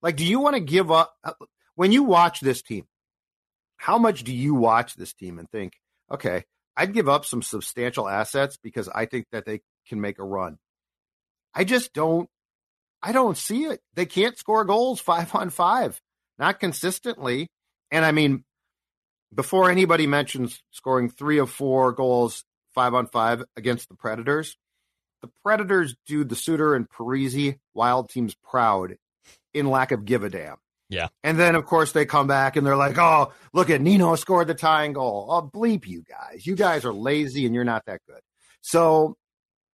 Like, 0.00 0.16
do 0.16 0.24
you 0.24 0.38
want 0.38 0.54
to 0.54 0.60
give 0.60 0.90
up? 0.90 1.12
Uh, 1.24 1.32
when 1.74 1.92
you 1.92 2.04
watch 2.04 2.40
this 2.40 2.62
team, 2.62 2.86
how 3.78 3.96
much 3.96 4.24
do 4.24 4.34
you 4.34 4.54
watch 4.54 4.94
this 4.94 5.14
team 5.14 5.38
and 5.38 5.48
think, 5.50 5.72
okay, 6.12 6.44
I'd 6.76 6.92
give 6.92 7.08
up 7.08 7.24
some 7.24 7.42
substantial 7.42 8.08
assets 8.08 8.58
because 8.62 8.88
I 8.88 9.06
think 9.06 9.26
that 9.32 9.46
they 9.46 9.60
can 9.88 10.00
make 10.00 10.18
a 10.18 10.24
run? 10.24 10.58
I 11.54 11.64
just 11.64 11.92
don't. 11.94 12.28
I 13.02 13.12
don't 13.12 13.36
see 13.36 13.64
it. 13.64 13.80
They 13.94 14.06
can't 14.06 14.36
score 14.36 14.64
goals 14.64 15.00
five 15.00 15.34
on 15.34 15.50
five, 15.50 16.00
not 16.38 16.60
consistently. 16.60 17.48
And 17.90 18.04
I 18.04 18.12
mean, 18.12 18.44
before 19.32 19.70
anybody 19.70 20.06
mentions 20.06 20.60
scoring 20.72 21.08
three 21.08 21.38
of 21.38 21.50
four 21.50 21.92
goals 21.92 22.44
five 22.74 22.94
on 22.94 23.06
five 23.06 23.44
against 23.56 23.88
the 23.88 23.94
Predators, 23.94 24.56
the 25.22 25.30
Predators 25.44 25.94
do 26.06 26.24
the 26.24 26.36
Suter 26.36 26.74
and 26.74 26.88
Parise 26.88 27.58
wild 27.74 28.08
teams 28.08 28.34
proud 28.34 28.96
in 29.54 29.66
lack 29.66 29.92
of 29.92 30.04
give 30.04 30.24
a 30.24 30.30
damn. 30.30 30.56
Yeah. 30.88 31.08
And 31.22 31.38
then, 31.38 31.54
of 31.54 31.66
course, 31.66 31.92
they 31.92 32.06
come 32.06 32.26
back 32.26 32.56
and 32.56 32.66
they're 32.66 32.76
like, 32.76 32.96
oh, 32.98 33.32
look 33.52 33.68
at 33.68 33.80
Nino 33.80 34.14
scored 34.14 34.46
the 34.46 34.54
tying 34.54 34.94
goal. 34.94 35.26
Oh, 35.28 35.42
bleep 35.42 35.86
you 35.86 36.02
guys. 36.02 36.46
You 36.46 36.56
guys 36.56 36.84
are 36.84 36.92
lazy 36.92 37.44
and 37.44 37.54
you're 37.54 37.64
not 37.64 37.84
that 37.86 38.00
good. 38.06 38.20
So 38.62 39.16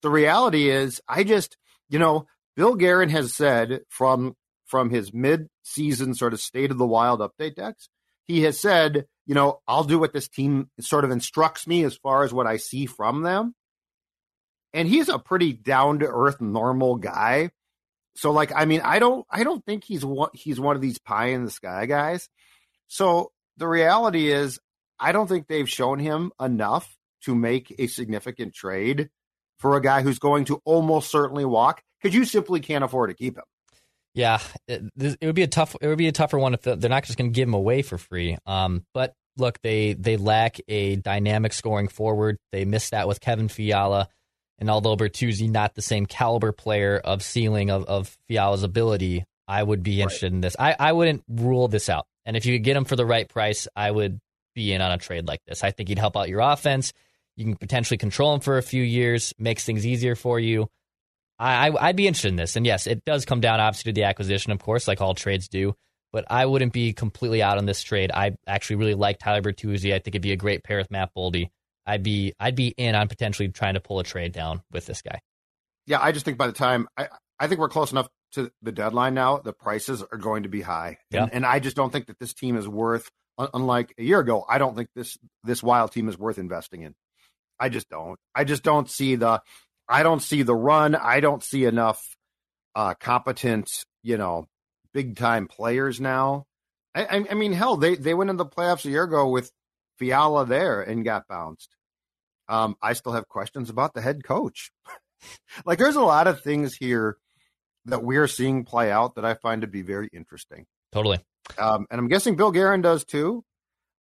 the 0.01 0.09
reality 0.09 0.69
is, 0.69 1.01
I 1.07 1.23
just, 1.23 1.57
you 1.89 1.99
know, 1.99 2.25
Bill 2.55 2.75
Guerin 2.75 3.09
has 3.09 3.33
said 3.33 3.81
from 3.89 4.35
from 4.65 4.89
his 4.89 5.13
mid 5.13 5.47
season 5.63 6.15
sort 6.15 6.33
of 6.33 6.41
state 6.41 6.71
of 6.71 6.77
the 6.77 6.85
wild 6.85 7.19
update 7.19 7.55
decks, 7.55 7.89
he 8.25 8.41
has 8.41 8.59
said, 8.59 9.05
you 9.25 9.35
know, 9.35 9.59
I'll 9.67 9.83
do 9.83 9.99
what 9.99 10.13
this 10.13 10.27
team 10.27 10.69
sort 10.79 11.05
of 11.05 11.11
instructs 11.11 11.67
me 11.67 11.83
as 11.83 11.95
far 11.95 12.23
as 12.23 12.33
what 12.33 12.47
I 12.47 12.57
see 12.57 12.85
from 12.85 13.21
them. 13.21 13.53
And 14.73 14.87
he's 14.87 15.09
a 15.09 15.19
pretty 15.19 15.53
down 15.53 15.99
to 15.99 16.07
earth, 16.07 16.41
normal 16.41 16.95
guy. 16.95 17.51
So, 18.15 18.31
like, 18.31 18.51
I 18.55 18.65
mean, 18.65 18.81
I 18.81 18.99
don't, 18.99 19.25
I 19.29 19.43
don't 19.43 19.65
think 19.65 19.83
he's 19.83 20.05
one, 20.05 20.29
he's 20.33 20.59
one 20.59 20.75
of 20.75 20.81
these 20.81 20.99
pie 20.99 21.27
in 21.27 21.45
the 21.45 21.51
sky 21.51 21.85
guys. 21.85 22.29
So 22.87 23.31
the 23.57 23.67
reality 23.67 24.31
is, 24.31 24.59
I 24.99 25.11
don't 25.11 25.27
think 25.27 25.47
they've 25.47 25.69
shown 25.69 25.99
him 25.99 26.31
enough 26.39 26.95
to 27.23 27.35
make 27.35 27.73
a 27.79 27.87
significant 27.87 28.53
trade 28.53 29.09
for 29.57 29.75
a 29.75 29.81
guy 29.81 30.01
who's 30.01 30.19
going 30.19 30.45
to 30.45 30.61
almost 30.65 31.09
certainly 31.09 31.45
walk 31.45 31.81
because 32.01 32.15
you 32.15 32.25
simply 32.25 32.59
can't 32.59 32.83
afford 32.83 33.09
to 33.09 33.15
keep 33.15 33.37
him. 33.37 33.43
Yeah, 34.13 34.39
it, 34.67 34.83
it, 34.95 35.25
would 35.25 35.35
be 35.35 35.41
a 35.43 35.47
tough. 35.47 35.75
It 35.81 35.87
would 35.87 35.97
be 35.97 36.07
a 36.07 36.11
tougher 36.11 36.37
one 36.37 36.53
if 36.53 36.61
they're 36.61 36.77
not 36.77 37.03
just 37.03 37.17
going 37.17 37.31
to 37.31 37.35
give 37.35 37.47
him 37.47 37.55
away 37.55 37.81
for 37.81 37.97
free. 37.97 38.37
Um, 38.45 38.85
but 38.93 39.15
look, 39.37 39.59
they 39.61 39.93
they 39.93 40.17
lack 40.17 40.59
a 40.67 40.97
dynamic 40.97 41.51
scoring 41.53 41.87
forward. 41.87 42.37
They 42.51 42.65
missed 42.65 42.91
that 42.91 43.07
with 43.07 43.21
Kevin 43.21 43.47
Fiala, 43.47 44.09
and 44.63 44.69
although 44.69 44.95
Bertuzzi 44.95 45.49
not 45.49 45.75
the 45.75 45.81
same 45.81 46.05
caliber 46.05 46.53
player 46.53 46.95
of 46.97 47.21
ceiling 47.21 47.69
of, 47.69 47.83
of 47.83 48.17
Fiala's 48.29 48.63
ability, 48.63 49.25
I 49.45 49.61
would 49.61 49.83
be 49.83 50.01
interested 50.01 50.27
right. 50.27 50.35
in 50.35 50.39
this. 50.39 50.55
I, 50.57 50.73
I 50.79 50.93
wouldn't 50.93 51.21
rule 51.27 51.67
this 51.67 51.89
out. 51.89 52.07
And 52.25 52.37
if 52.37 52.45
you 52.45 52.55
could 52.55 52.63
get 52.63 52.77
him 52.77 52.85
for 52.85 52.95
the 52.95 53.05
right 53.05 53.27
price, 53.27 53.67
I 53.75 53.91
would 53.91 54.21
be 54.55 54.71
in 54.71 54.79
on 54.79 54.93
a 54.93 54.97
trade 54.97 55.27
like 55.27 55.41
this. 55.45 55.65
I 55.65 55.71
think 55.71 55.89
he'd 55.89 55.99
help 55.99 56.15
out 56.15 56.29
your 56.29 56.39
offense. 56.39 56.93
You 57.35 57.43
can 57.43 57.57
potentially 57.57 57.97
control 57.97 58.33
him 58.35 58.39
for 58.39 58.57
a 58.57 58.63
few 58.63 58.81
years, 58.81 59.33
makes 59.37 59.65
things 59.65 59.85
easier 59.85 60.15
for 60.15 60.39
you. 60.39 60.69
I, 61.37 61.67
I, 61.67 61.87
would 61.87 61.97
be 61.97 62.07
interested 62.07 62.29
in 62.29 62.37
this. 62.37 62.55
And 62.55 62.65
yes, 62.65 62.87
it 62.87 63.03
does 63.03 63.25
come 63.25 63.41
down 63.41 63.59
obviously 63.59 63.91
to 63.91 63.95
the 63.99 64.05
acquisition, 64.05 64.53
of 64.53 64.59
course, 64.59 64.87
like 64.87 65.01
all 65.01 65.13
trades 65.13 65.49
do. 65.49 65.75
But 66.13 66.23
I 66.29 66.45
wouldn't 66.45 66.71
be 66.71 66.93
completely 66.93 67.43
out 67.43 67.57
on 67.57 67.65
this 67.65 67.83
trade. 67.83 68.11
I 68.13 68.37
actually 68.47 68.77
really 68.77 68.93
like 68.93 69.19
Tyler 69.19 69.41
Bertuzzi. 69.41 69.93
I 69.93 69.99
think 69.99 70.15
it'd 70.15 70.21
be 70.21 70.31
a 70.31 70.37
great 70.37 70.63
pair 70.63 70.77
with 70.77 70.89
Matt 70.89 71.09
Boldy. 71.13 71.49
I'd 71.85 72.03
be 72.03 72.33
I'd 72.39 72.55
be 72.55 72.69
in 72.69 72.95
on 72.95 73.07
potentially 73.07 73.49
trying 73.49 73.73
to 73.73 73.79
pull 73.79 73.99
a 73.99 74.03
trade 74.03 74.31
down 74.31 74.61
with 74.71 74.85
this 74.85 75.01
guy. 75.01 75.19
Yeah, 75.85 75.99
I 76.01 76.11
just 76.11 76.25
think 76.25 76.37
by 76.37 76.47
the 76.47 76.53
time 76.53 76.87
I, 76.97 77.09
I 77.39 77.47
think 77.47 77.59
we're 77.59 77.69
close 77.69 77.91
enough 77.91 78.07
to 78.33 78.51
the 78.61 78.71
deadline 78.71 79.13
now, 79.13 79.37
the 79.37 79.53
prices 79.53 80.03
are 80.11 80.17
going 80.17 80.43
to 80.43 80.49
be 80.49 80.61
high. 80.61 80.97
Yeah. 81.11 81.23
And, 81.23 81.33
and 81.33 81.45
I 81.45 81.59
just 81.59 81.75
don't 81.75 81.91
think 81.91 82.07
that 82.07 82.19
this 82.19 82.33
team 82.33 82.55
is 82.57 82.67
worth 82.67 83.09
unlike 83.37 83.93
a 83.97 84.03
year 84.03 84.19
ago, 84.19 84.45
I 84.47 84.57
don't 84.57 84.75
think 84.75 84.89
this 84.95 85.17
this 85.43 85.63
wild 85.63 85.91
team 85.91 86.07
is 86.07 86.17
worth 86.17 86.37
investing 86.37 86.81
in. 86.81 86.95
I 87.59 87.69
just 87.69 87.89
don't. 87.89 88.19
I 88.35 88.43
just 88.43 88.63
don't 88.63 88.89
see 88.89 89.15
the 89.15 89.41
I 89.87 90.03
don't 90.03 90.21
see 90.21 90.43
the 90.43 90.55
run. 90.55 90.95
I 90.95 91.19
don't 91.19 91.43
see 91.43 91.65
enough 91.65 92.01
uh, 92.75 92.93
competent, 92.95 93.69
you 94.01 94.17
know, 94.17 94.47
big 94.93 95.17
time 95.17 95.47
players 95.47 95.99
now. 95.99 96.45
I, 96.95 97.25
I, 97.29 97.33
mean, 97.33 97.53
hell, 97.53 97.75
they 97.75 97.95
they 97.95 98.13
went 98.13 98.29
in 98.29 98.37
the 98.37 98.45
playoffs 98.45 98.85
a 98.85 98.89
year 98.89 99.03
ago 99.03 99.27
with 99.27 99.51
Fiala 100.03 100.45
there 100.45 100.81
and 100.81 101.05
got 101.05 101.27
bounced. 101.27 101.75
Um, 102.49 102.75
I 102.81 102.93
still 102.93 103.13
have 103.13 103.29
questions 103.29 103.69
about 103.69 103.93
the 103.93 104.01
head 104.01 104.23
coach. 104.23 104.71
like, 105.65 105.79
there's 105.79 105.95
a 105.95 106.01
lot 106.01 106.27
of 106.27 106.41
things 106.41 106.75
here 106.75 107.17
that 107.85 108.03
we're 108.03 108.27
seeing 108.27 108.65
play 108.65 108.91
out 108.91 109.15
that 109.15 109.23
I 109.23 109.35
find 109.35 109.61
to 109.61 109.67
be 109.67 109.81
very 109.81 110.09
interesting. 110.11 110.65
Totally. 110.91 111.19
Um, 111.57 111.87
and 111.89 111.99
I'm 111.99 112.09
guessing 112.09 112.35
Bill 112.35 112.51
Guerin 112.51 112.81
does 112.81 113.05
too. 113.05 113.45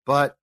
But 0.04 0.36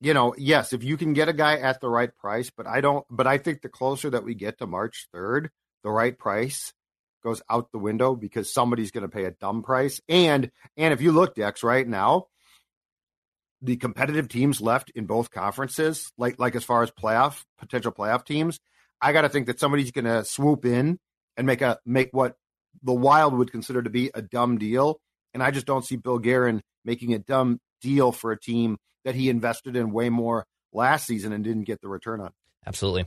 you 0.00 0.14
know, 0.14 0.34
yes, 0.36 0.72
if 0.72 0.82
you 0.82 0.96
can 0.96 1.12
get 1.12 1.28
a 1.28 1.32
guy 1.32 1.58
at 1.58 1.80
the 1.80 1.88
right 1.88 2.10
price, 2.16 2.50
but 2.56 2.66
I 2.66 2.80
don't. 2.80 3.04
But 3.10 3.26
I 3.26 3.38
think 3.38 3.62
the 3.62 3.68
closer 3.68 4.10
that 4.10 4.24
we 4.24 4.34
get 4.34 4.58
to 4.58 4.66
March 4.66 5.08
third, 5.12 5.50
the 5.84 5.90
right 5.90 6.16
price 6.16 6.72
goes 7.22 7.40
out 7.48 7.70
the 7.70 7.78
window 7.78 8.16
because 8.16 8.52
somebody's 8.52 8.90
going 8.90 9.02
to 9.02 9.08
pay 9.08 9.24
a 9.24 9.30
dumb 9.30 9.62
price. 9.62 10.00
And 10.08 10.50
and 10.76 10.92
if 10.92 11.00
you 11.00 11.12
look, 11.12 11.34
Dex, 11.36 11.62
right 11.62 11.86
now, 11.86 12.26
the 13.62 13.76
competitive 13.76 14.28
teams 14.28 14.60
left 14.60 14.90
in 14.90 15.06
both 15.06 15.30
conferences, 15.30 16.12
like 16.18 16.38
like 16.38 16.56
as 16.56 16.64
far 16.64 16.82
as 16.82 16.90
playoff 16.90 17.44
potential 17.58 17.92
playoff 17.92 18.24
teams, 18.24 18.58
I 19.00 19.12
got 19.12 19.22
to 19.22 19.28
think 19.28 19.46
that 19.46 19.60
somebody's 19.60 19.92
going 19.92 20.04
to 20.04 20.24
swoop 20.24 20.64
in 20.64 20.98
and 21.36 21.46
make 21.46 21.62
a 21.62 21.78
make 21.86 22.10
what 22.12 22.36
the 22.82 22.92
Wild 22.92 23.36
would 23.36 23.52
consider 23.52 23.82
to 23.82 23.90
be 23.90 24.10
a 24.14 24.22
dumb 24.22 24.58
deal. 24.58 25.00
And 25.32 25.42
I 25.42 25.50
just 25.50 25.66
don't 25.66 25.84
see 25.84 25.96
Bill 25.96 26.18
Guerin 26.18 26.60
making 26.84 27.14
a 27.14 27.18
dumb 27.18 27.60
deal 27.80 28.12
for 28.12 28.32
a 28.32 28.38
team 28.38 28.78
that 29.04 29.14
he 29.14 29.28
invested 29.28 29.76
in 29.76 29.92
way 29.92 30.08
more 30.08 30.44
last 30.72 31.06
season 31.06 31.32
and 31.32 31.44
didn't 31.44 31.64
get 31.64 31.80
the 31.80 31.88
return 31.88 32.20
on. 32.20 32.32
Absolutely. 32.66 33.06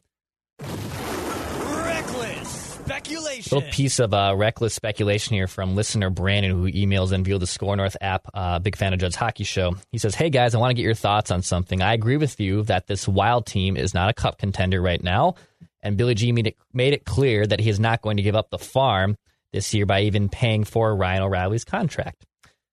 Speculation. 2.96 3.56
Little 3.58 3.72
piece 3.72 4.00
of 4.00 4.14
uh, 4.14 4.34
reckless 4.38 4.74
speculation 4.74 5.36
here 5.36 5.48
from 5.48 5.75
listener 5.75 6.10
Brandon, 6.10 6.52
who 6.52 6.72
emails 6.72 7.12
in 7.12 7.25
via 7.25 7.38
the 7.38 7.46
Score 7.46 7.75
North 7.75 7.98
app. 8.00 8.25
Uh, 8.34 8.60
big 8.60 8.78
fan 8.78 8.94
of 8.94 9.00
Judd's 9.00 9.18
Hockey 9.18 9.44
Show. 9.44 9.75
He 9.92 9.98
says, 9.98 10.16
"Hey 10.16 10.30
guys, 10.30 10.56
I 10.56 10.60
want 10.60 10.72
to 10.72 10.75
get 10.75 10.84
your 10.84 10.94
thoughts 10.94 11.30
on 11.30 11.42
something. 11.42 11.82
I 11.82 11.94
agree 11.94 12.16
with 12.16 12.40
you 12.40 12.64
that 12.64 12.88
this 12.88 13.06
Wild 13.06 13.46
team 13.46 13.75
is 13.75 13.94
not 13.94 14.10
a 14.10 14.14
Cup 14.14 14.38
contender 14.38 14.82
right 14.82 15.04
now, 15.04 15.36
and 15.84 15.98
Billy 15.98 16.16
G 16.16 16.32
made 16.32 16.48
it, 16.48 16.58
made 16.72 16.94
it 16.94 17.04
clear 17.04 17.46
that 17.46 17.60
he 17.60 17.70
is 17.70 17.82
not 17.82 18.02
going 18.02 18.16
to 18.16 18.24
give 18.24 18.36
up 18.36 18.50
the 18.50 18.58
farm 18.58 19.18
this 19.52 19.74
year 19.74 19.86
by 19.86 20.02
even 20.02 20.30
paying 20.30 20.64
for 20.64 20.96
Ryan 20.96 21.24
O'Reilly's 21.24 21.66
contract. 21.66 22.25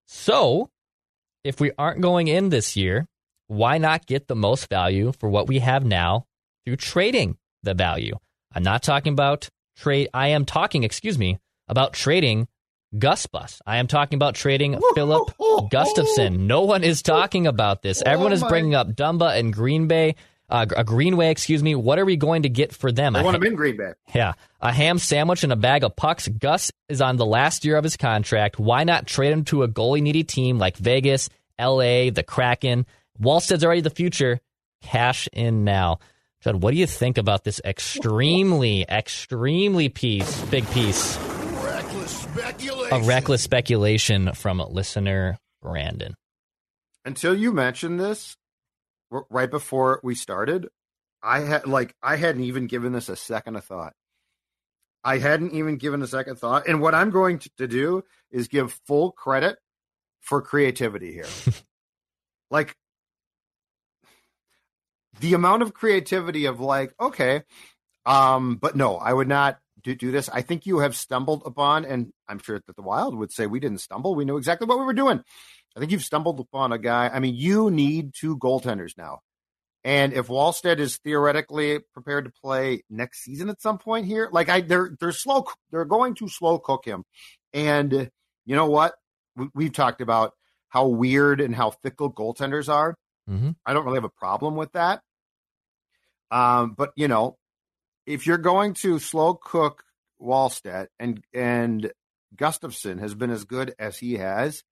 So, 0.06 0.70
if 1.42 1.58
we 1.58 1.72
aren't 1.76 2.00
going 2.00 2.28
in 2.28 2.48
this 2.50 2.76
year, 2.76 3.08
why 3.48 3.78
not 3.78 4.06
get 4.06 4.28
the 4.28 4.36
most 4.36 4.68
value 4.68 5.12
for 5.18 5.28
what 5.28 5.48
we 5.48 5.58
have 5.58 5.84
now 5.84 6.26
through 6.64 6.76
trading 6.76 7.38
the 7.64 7.74
value? 7.74 8.14
I'm 8.54 8.62
not 8.62 8.84
talking 8.84 9.14
about 9.14 9.48
trade. 9.76 10.08
I 10.12 10.28
am 10.28 10.44
talking, 10.44 10.84
excuse 10.84 11.18
me, 11.18 11.38
about 11.68 11.92
trading 11.92 12.48
Gus 12.98 13.26
Bus. 13.26 13.60
I 13.66 13.78
am 13.78 13.86
talking 13.86 14.16
about 14.16 14.34
trading 14.34 14.78
Filip 14.94 15.30
Gustavsson. 15.38 16.40
No 16.40 16.62
one 16.62 16.84
is 16.84 17.02
talking 17.02 17.46
about 17.46 17.82
this. 17.82 18.02
Everyone 18.06 18.32
is 18.32 18.42
bringing 18.44 18.74
up 18.74 18.92
Dumba 18.92 19.38
and 19.38 19.52
Green 19.52 19.88
Bay. 19.88 20.16
Uh, 20.48 20.66
a 20.76 20.84
Greenway, 20.84 21.30
excuse 21.30 21.62
me. 21.62 21.74
What 21.74 21.98
are 21.98 22.04
we 22.04 22.16
going 22.16 22.42
to 22.42 22.50
get 22.50 22.74
for 22.74 22.92
them? 22.92 23.16
I 23.16 23.22
want 23.22 23.36
him 23.36 23.42
in 23.44 23.54
Green 23.54 23.78
Bay. 23.78 23.92
Yeah, 24.14 24.34
a 24.60 24.70
ham 24.70 24.98
sandwich 24.98 25.44
and 25.44 25.52
a 25.52 25.56
bag 25.56 25.82
of 25.82 25.96
pucks. 25.96 26.28
Gus 26.28 26.70
is 26.90 27.00
on 27.00 27.16
the 27.16 27.24
last 27.24 27.64
year 27.64 27.78
of 27.78 27.84
his 27.84 27.96
contract. 27.96 28.58
Why 28.58 28.84
not 28.84 29.06
trade 29.06 29.32
him 29.32 29.44
to 29.44 29.62
a 29.62 29.68
goalie 29.68 30.02
needy 30.02 30.24
team 30.24 30.58
like 30.58 30.76
Vegas, 30.76 31.30
L.A., 31.58 32.10
the 32.10 32.22
Kraken? 32.22 32.84
Wallstedt's 33.18 33.64
already 33.64 33.80
the 33.80 33.88
future. 33.88 34.40
Cash 34.82 35.26
in 35.32 35.64
now. 35.64 36.00
Judd, 36.42 36.60
what 36.60 36.72
do 36.72 36.76
you 36.76 36.88
think 36.88 37.18
about 37.18 37.44
this 37.44 37.60
extremely, 37.64 38.84
extremely 38.88 39.88
piece, 39.88 40.42
big 40.46 40.68
piece? 40.70 41.16
Reckless 41.62 42.22
speculation. 42.22 42.92
A 42.92 43.06
reckless 43.06 43.42
speculation 43.42 44.32
from 44.32 44.58
listener 44.58 45.38
Brandon. 45.60 46.14
Until 47.04 47.36
you 47.36 47.52
mentioned 47.52 48.00
this, 48.00 48.36
right 49.30 49.50
before 49.50 50.00
we 50.02 50.16
started, 50.16 50.68
I 51.22 51.40
had 51.40 51.68
like 51.68 51.94
I 52.02 52.16
hadn't 52.16 52.42
even 52.42 52.66
given 52.66 52.92
this 52.92 53.08
a 53.08 53.14
second 53.14 53.54
of 53.54 53.64
thought. 53.64 53.94
I 55.04 55.18
hadn't 55.18 55.52
even 55.52 55.76
given 55.76 56.02
a 56.02 56.08
second 56.08 56.36
thought. 56.36 56.66
And 56.66 56.80
what 56.80 56.94
I'm 56.94 57.10
going 57.10 57.38
to 57.56 57.68
do 57.68 58.02
is 58.32 58.48
give 58.48 58.80
full 58.86 59.12
credit 59.12 59.58
for 60.20 60.42
creativity 60.42 61.12
here. 61.12 61.26
like 62.50 62.76
the 65.22 65.34
amount 65.34 65.62
of 65.62 65.72
creativity 65.72 66.46
of 66.46 66.60
like, 66.60 66.92
okay, 67.00 67.42
um, 68.04 68.56
but 68.56 68.76
no, 68.76 68.96
I 68.96 69.12
would 69.12 69.28
not 69.28 69.58
do, 69.82 69.94
do 69.94 70.10
this. 70.10 70.28
I 70.28 70.42
think 70.42 70.66
you 70.66 70.80
have 70.80 70.96
stumbled 70.96 71.44
upon, 71.46 71.84
and 71.84 72.12
I'm 72.28 72.40
sure 72.40 72.60
that 72.66 72.76
the 72.76 72.82
Wild 72.82 73.16
would 73.16 73.32
say 73.32 73.46
we 73.46 73.60
didn't 73.60 73.78
stumble. 73.78 74.16
We 74.16 74.24
knew 74.24 74.36
exactly 74.36 74.66
what 74.66 74.78
we 74.78 74.84
were 74.84 74.92
doing. 74.92 75.22
I 75.76 75.80
think 75.80 75.92
you've 75.92 76.02
stumbled 76.02 76.40
upon 76.40 76.72
a 76.72 76.78
guy. 76.78 77.08
I 77.08 77.20
mean, 77.20 77.36
you 77.36 77.70
need 77.70 78.12
two 78.18 78.36
goaltenders 78.36 78.98
now. 78.98 79.20
And 79.84 80.12
if 80.12 80.26
Wallstedt 80.26 80.78
is 80.78 80.98
theoretically 80.98 81.80
prepared 81.94 82.24
to 82.26 82.32
play 82.42 82.82
next 82.90 83.22
season 83.22 83.48
at 83.48 83.62
some 83.62 83.78
point 83.78 84.06
here, 84.06 84.28
like 84.30 84.48
I, 84.48 84.60
they're 84.60 84.96
they're 85.00 85.12
slow, 85.12 85.46
they're 85.70 85.84
going 85.84 86.14
to 86.16 86.28
slow 86.28 86.58
cook 86.58 86.84
him. 86.84 87.04
And 87.52 88.10
you 88.44 88.56
know 88.56 88.66
what? 88.66 88.94
We, 89.54 89.64
have 89.64 89.72
talked 89.72 90.00
about 90.00 90.34
how 90.68 90.86
weird 90.88 91.40
and 91.40 91.54
how 91.54 91.70
fickle 91.70 92.12
goaltenders 92.12 92.68
are. 92.68 92.96
Mm-hmm. 93.28 93.50
I 93.64 93.72
don't 93.72 93.84
really 93.84 93.96
have 93.96 94.04
a 94.04 94.10
problem 94.10 94.56
with 94.56 94.72
that. 94.72 95.00
Um, 96.32 96.72
but 96.76 96.92
you 96.96 97.06
know, 97.06 97.36
if 98.06 98.26
you're 98.26 98.38
going 98.38 98.74
to 98.74 98.98
slow 98.98 99.34
cook 99.34 99.84
Wallstedt 100.20 100.88
and 100.98 101.22
and 101.34 101.92
Gustavsson 102.34 102.98
has 102.98 103.14
been 103.14 103.30
as 103.30 103.44
good 103.44 103.74
as 103.78 103.98
he 103.98 104.14
has, 104.14 104.64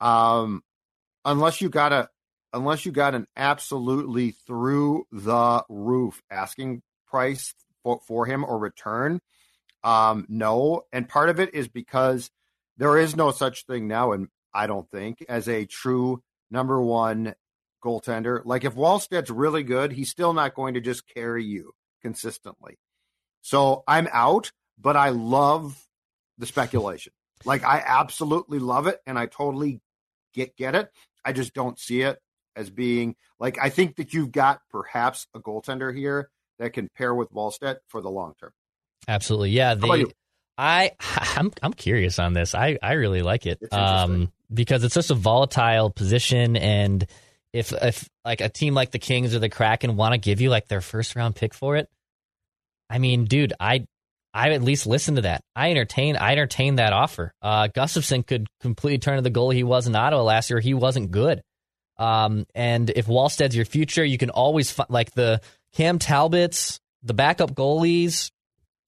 um, 0.00 0.62
unless 1.24 1.60
you 1.60 1.68
got 1.68 1.92
a 1.92 2.08
unless 2.52 2.86
you 2.86 2.92
got 2.92 3.16
an 3.16 3.26
absolutely 3.36 4.30
through 4.30 5.04
the 5.10 5.64
roof 5.68 6.22
asking 6.30 6.82
price 7.08 7.54
for, 7.82 8.00
for 8.06 8.24
him 8.26 8.44
or 8.44 8.56
return, 8.58 9.20
um, 9.82 10.26
no. 10.28 10.82
And 10.92 11.08
part 11.08 11.28
of 11.28 11.40
it 11.40 11.54
is 11.54 11.66
because 11.68 12.30
there 12.76 12.96
is 12.96 13.16
no 13.16 13.32
such 13.32 13.66
thing 13.66 13.88
now, 13.88 14.12
and 14.12 14.28
I 14.54 14.68
don't 14.68 14.88
think 14.90 15.24
as 15.28 15.48
a 15.48 15.66
true 15.66 16.22
number 16.52 16.80
one 16.80 17.34
goaltender. 17.84 18.40
Like 18.44 18.64
if 18.64 18.74
Wallstedt's 18.74 19.30
really 19.30 19.62
good, 19.62 19.92
he's 19.92 20.10
still 20.10 20.32
not 20.32 20.54
going 20.54 20.74
to 20.74 20.80
just 20.80 21.06
carry 21.06 21.44
you 21.44 21.72
consistently. 22.02 22.78
So 23.42 23.84
I'm 23.86 24.08
out, 24.12 24.52
but 24.78 24.96
I 24.96 25.10
love 25.10 25.86
the 26.38 26.46
speculation. 26.46 27.12
Like 27.44 27.64
I 27.64 27.82
absolutely 27.84 28.58
love 28.58 28.86
it 28.86 29.00
and 29.06 29.18
I 29.18 29.26
totally 29.26 29.80
get 30.34 30.56
get 30.56 30.74
it. 30.74 30.90
I 31.24 31.32
just 31.32 31.54
don't 31.54 31.78
see 31.78 32.02
it 32.02 32.18
as 32.56 32.70
being 32.70 33.16
like 33.38 33.58
I 33.60 33.70
think 33.70 33.96
that 33.96 34.12
you've 34.12 34.32
got 34.32 34.60
perhaps 34.70 35.26
a 35.34 35.40
goaltender 35.40 35.94
here 35.94 36.30
that 36.58 36.72
can 36.72 36.88
pair 36.96 37.14
with 37.14 37.32
Wallstedt 37.32 37.76
for 37.88 38.00
the 38.00 38.10
long 38.10 38.34
term. 38.40 38.52
Absolutely. 39.06 39.50
Yeah, 39.50 39.74
the, 39.74 40.12
I 40.56 40.92
I'm 41.00 41.52
I'm 41.62 41.72
curious 41.72 42.18
on 42.18 42.32
this. 42.32 42.54
I 42.54 42.78
I 42.82 42.94
really 42.94 43.22
like 43.22 43.46
it. 43.46 43.72
Um 43.72 44.32
because 44.52 44.82
it's 44.82 44.94
just 44.94 45.10
a 45.10 45.14
volatile 45.14 45.90
position 45.90 46.56
and 46.56 47.06
if 47.52 47.72
if 47.72 48.08
like 48.24 48.40
a 48.40 48.48
team 48.48 48.74
like 48.74 48.90
the 48.90 48.98
Kings 48.98 49.34
or 49.34 49.38
the 49.38 49.48
Kraken 49.48 49.96
want 49.96 50.12
to 50.12 50.18
give 50.18 50.40
you 50.40 50.50
like 50.50 50.68
their 50.68 50.80
first 50.80 51.16
round 51.16 51.34
pick 51.34 51.54
for 51.54 51.76
it, 51.76 51.88
I 52.90 52.98
mean, 52.98 53.24
dude, 53.24 53.52
I 53.58 53.86
I 54.34 54.50
at 54.50 54.62
least 54.62 54.86
listen 54.86 55.16
to 55.16 55.22
that. 55.22 55.42
I 55.56 55.70
entertain 55.70 56.16
I 56.16 56.32
entertain 56.32 56.76
that 56.76 56.92
offer. 56.92 57.32
Uh, 57.42 57.68
Gustavsson 57.68 58.26
could 58.26 58.46
completely 58.60 58.98
turn 58.98 59.16
to 59.16 59.22
the 59.22 59.30
goal 59.30 59.50
he 59.50 59.64
was 59.64 59.86
in 59.86 59.96
Ottawa 59.96 60.22
last 60.22 60.50
year. 60.50 60.60
He 60.60 60.74
wasn't 60.74 61.10
good. 61.10 61.42
Um, 61.96 62.46
and 62.54 62.90
if 62.90 63.06
Wallstedt's 63.06 63.56
your 63.56 63.64
future, 63.64 64.04
you 64.04 64.18
can 64.18 64.30
always 64.30 64.78
like 64.88 65.12
the 65.12 65.40
Cam 65.74 65.98
Talbots, 65.98 66.78
the 67.02 67.14
backup 67.14 67.54
goalies. 67.54 68.30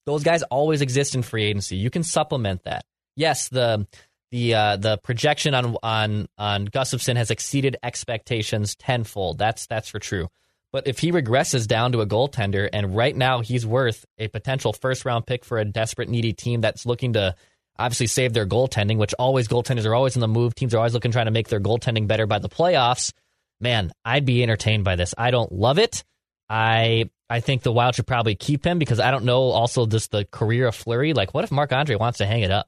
Those 0.05 0.23
guys 0.23 0.43
always 0.43 0.81
exist 0.81 1.15
in 1.15 1.21
free 1.21 1.43
agency. 1.45 1.75
You 1.75 1.89
can 1.89 2.03
supplement 2.03 2.63
that. 2.63 2.83
Yes, 3.15 3.49
the 3.49 3.85
the 4.31 4.55
uh, 4.55 4.77
the 4.77 4.97
projection 4.97 5.53
on 5.53 5.75
on 5.83 6.27
on 6.37 6.67
Gustavsson 6.67 7.17
has 7.17 7.31
exceeded 7.31 7.77
expectations 7.83 8.75
tenfold. 8.75 9.37
That's 9.37 9.67
that's 9.67 9.89
for 9.89 9.99
true. 9.99 10.29
But 10.71 10.87
if 10.87 10.99
he 10.99 11.11
regresses 11.11 11.67
down 11.67 11.91
to 11.91 12.01
a 12.01 12.07
goaltender, 12.07 12.69
and 12.71 12.95
right 12.95 13.15
now 13.15 13.41
he's 13.41 13.65
worth 13.65 14.05
a 14.17 14.29
potential 14.29 14.71
first 14.71 15.03
round 15.03 15.25
pick 15.25 15.43
for 15.43 15.57
a 15.57 15.65
desperate, 15.65 16.07
needy 16.07 16.31
team 16.31 16.61
that's 16.61 16.85
looking 16.85 17.13
to 17.13 17.35
obviously 17.77 18.07
save 18.07 18.31
their 18.33 18.45
goaltending, 18.45 18.97
which 18.97 19.13
always 19.19 19.47
goaltenders 19.49 19.85
are 19.85 19.95
always 19.95 20.15
in 20.15 20.21
the 20.21 20.27
move. 20.27 20.55
Teams 20.55 20.73
are 20.73 20.77
always 20.77 20.93
looking 20.93 21.11
trying 21.11 21.25
to 21.25 21.31
make 21.31 21.49
their 21.49 21.59
goaltending 21.59 22.07
better 22.07 22.25
by 22.25 22.39
the 22.39 22.49
playoffs. 22.49 23.11
Man, 23.59 23.91
I'd 24.05 24.25
be 24.25 24.41
entertained 24.43 24.85
by 24.85 24.95
this. 24.95 25.13
I 25.17 25.31
don't 25.31 25.51
love 25.51 25.77
it. 25.77 26.03
I 26.49 27.09
I 27.29 27.41
think 27.41 27.63
the 27.63 27.71
Wild 27.71 27.95
should 27.95 28.07
probably 28.07 28.35
keep 28.35 28.65
him 28.65 28.79
because 28.79 28.99
I 28.99 29.11
don't 29.11 29.25
know 29.25 29.43
also 29.43 29.85
just 29.85 30.11
the 30.11 30.25
career 30.31 30.67
of 30.67 30.75
Fleury. 30.75 31.13
Like, 31.13 31.33
what 31.33 31.43
if 31.43 31.51
Marc 31.51 31.71
Andre 31.73 31.95
wants 31.95 32.19
to 32.19 32.25
hang 32.25 32.41
it 32.41 32.51
up? 32.51 32.67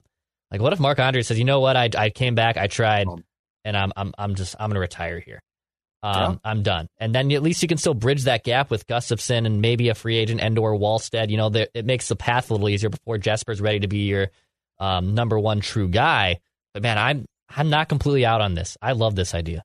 Like, 0.54 0.60
what 0.60 0.72
if 0.72 0.78
Marc 0.78 1.00
Andre 1.00 1.22
says, 1.22 1.36
you 1.36 1.44
know 1.44 1.58
what, 1.58 1.76
I, 1.76 1.90
I 1.98 2.10
came 2.10 2.36
back, 2.36 2.56
I 2.56 2.68
tried, 2.68 3.08
and 3.64 3.76
I'm 3.76 3.92
I'm 3.96 4.14
I'm 4.16 4.36
just 4.36 4.54
I'm 4.60 4.70
gonna 4.70 4.78
retire 4.78 5.18
here. 5.18 5.42
Um, 6.04 6.14
yeah. 6.14 6.38
I'm 6.44 6.62
done. 6.62 6.86
And 6.98 7.12
then 7.12 7.32
at 7.32 7.42
least 7.42 7.60
you 7.62 7.66
can 7.66 7.76
still 7.76 7.92
bridge 7.92 8.22
that 8.22 8.44
gap 8.44 8.70
with 8.70 8.86
Gustavsson 8.86 9.46
and 9.46 9.60
maybe 9.60 9.88
a 9.88 9.96
free 9.96 10.16
agent 10.16 10.40
Endor 10.40 10.78
Wallstedt. 10.78 11.28
You 11.28 11.38
know, 11.38 11.50
it 11.52 11.84
makes 11.84 12.06
the 12.06 12.14
path 12.14 12.50
a 12.50 12.54
little 12.54 12.68
easier 12.68 12.88
before 12.88 13.18
Jesper's 13.18 13.60
ready 13.60 13.80
to 13.80 13.88
be 13.88 14.06
your 14.06 14.30
um, 14.78 15.16
number 15.16 15.40
one 15.40 15.58
true 15.60 15.88
guy. 15.88 16.38
But 16.72 16.84
man, 16.84 16.98
I'm 16.98 17.24
I'm 17.48 17.68
not 17.68 17.88
completely 17.88 18.24
out 18.24 18.40
on 18.40 18.54
this. 18.54 18.76
I 18.80 18.92
love 18.92 19.16
this 19.16 19.34
idea. 19.34 19.64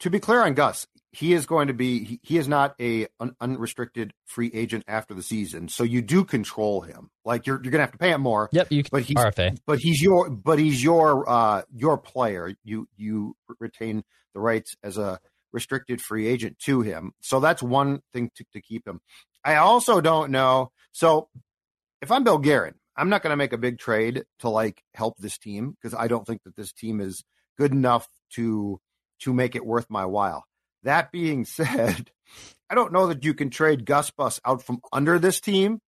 to 0.00 0.10
be 0.10 0.20
clear 0.20 0.40
on 0.40 0.54
Gus, 0.54 0.86
he 1.12 1.32
is 1.32 1.46
going 1.46 1.68
to 1.68 1.74
be 1.74 2.04
he, 2.04 2.20
he 2.22 2.38
is 2.38 2.48
not 2.48 2.74
a 2.80 3.06
un, 3.20 3.34
unrestricted 3.40 4.12
free 4.26 4.50
agent 4.52 4.84
after 4.88 5.14
the 5.14 5.22
season. 5.22 5.68
So 5.68 5.84
you 5.84 6.02
do 6.02 6.24
control 6.24 6.80
him. 6.80 7.10
Like 7.24 7.46
you're 7.46 7.60
you're 7.62 7.70
gonna 7.70 7.84
have 7.84 7.92
to 7.92 7.98
pay 7.98 8.10
him 8.10 8.20
more. 8.20 8.48
Yep, 8.52 8.66
you 8.70 8.84
but 8.90 9.02
he's 9.02 9.16
RFA. 9.16 9.56
but 9.66 9.78
he's 9.78 10.02
your 10.02 10.28
but 10.30 10.58
he's 10.58 10.82
your 10.82 11.28
uh 11.28 11.62
your 11.72 11.98
player. 11.98 12.54
You 12.64 12.88
you 12.96 13.36
retain 13.60 14.02
the 14.34 14.40
rights 14.40 14.74
as 14.82 14.98
a 14.98 15.20
restricted 15.52 16.02
free 16.02 16.26
agent 16.26 16.58
to 16.58 16.80
him. 16.80 17.12
So 17.20 17.38
that's 17.38 17.62
one 17.62 18.00
thing 18.12 18.30
to, 18.36 18.44
to 18.52 18.60
keep 18.60 18.86
him. 18.86 19.00
I 19.44 19.56
also 19.56 20.00
don't 20.00 20.32
know. 20.32 20.72
So 20.92 21.28
if 22.02 22.10
I'm 22.10 22.24
Bill 22.24 22.38
Guerin, 22.38 22.74
I'm 22.96 23.08
not 23.08 23.22
going 23.22 23.30
to 23.30 23.36
make 23.36 23.52
a 23.52 23.58
big 23.58 23.78
trade 23.78 24.24
to 24.40 24.48
like 24.48 24.82
help 24.94 25.16
this 25.18 25.38
team 25.38 25.70
because 25.70 25.96
I 25.98 26.08
don't 26.08 26.26
think 26.26 26.42
that 26.42 26.56
this 26.56 26.72
team 26.72 27.00
is 27.00 27.22
good 27.56 27.72
enough 27.72 28.08
to 28.34 28.80
to 29.24 29.34
make 29.34 29.54
it 29.56 29.66
worth 29.66 29.86
my 29.90 30.06
while. 30.06 30.44
That 30.82 31.12
being 31.12 31.44
said, 31.44 32.10
I 32.70 32.74
don't 32.74 32.92
know 32.92 33.08
that 33.08 33.24
you 33.24 33.34
can 33.34 33.50
trade 33.50 33.84
Gus 33.84 34.10
Bus 34.10 34.40
out 34.44 34.62
from 34.62 34.80
under 34.92 35.18
this 35.18 35.40
team. 35.40 35.80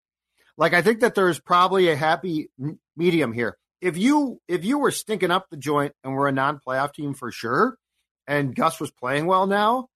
Like 0.57 0.73
I 0.73 0.81
think 0.81 1.01
that 1.01 1.15
there's 1.15 1.39
probably 1.39 1.89
a 1.89 1.95
happy 1.95 2.49
medium 2.95 3.33
here. 3.33 3.57
If 3.81 3.97
you 3.97 4.39
if 4.47 4.63
you 4.63 4.79
were 4.79 4.91
stinking 4.91 5.31
up 5.31 5.47
the 5.49 5.57
joint 5.57 5.93
and 6.03 6.13
we're 6.15 6.27
a 6.27 6.31
non-playoff 6.31 6.93
team 6.93 7.13
for 7.13 7.31
sure, 7.31 7.77
and 8.25 8.55
Gus 8.55 8.79
was 8.79 8.89
playing 8.89 9.25
well 9.25 9.47
now, 9.47 9.87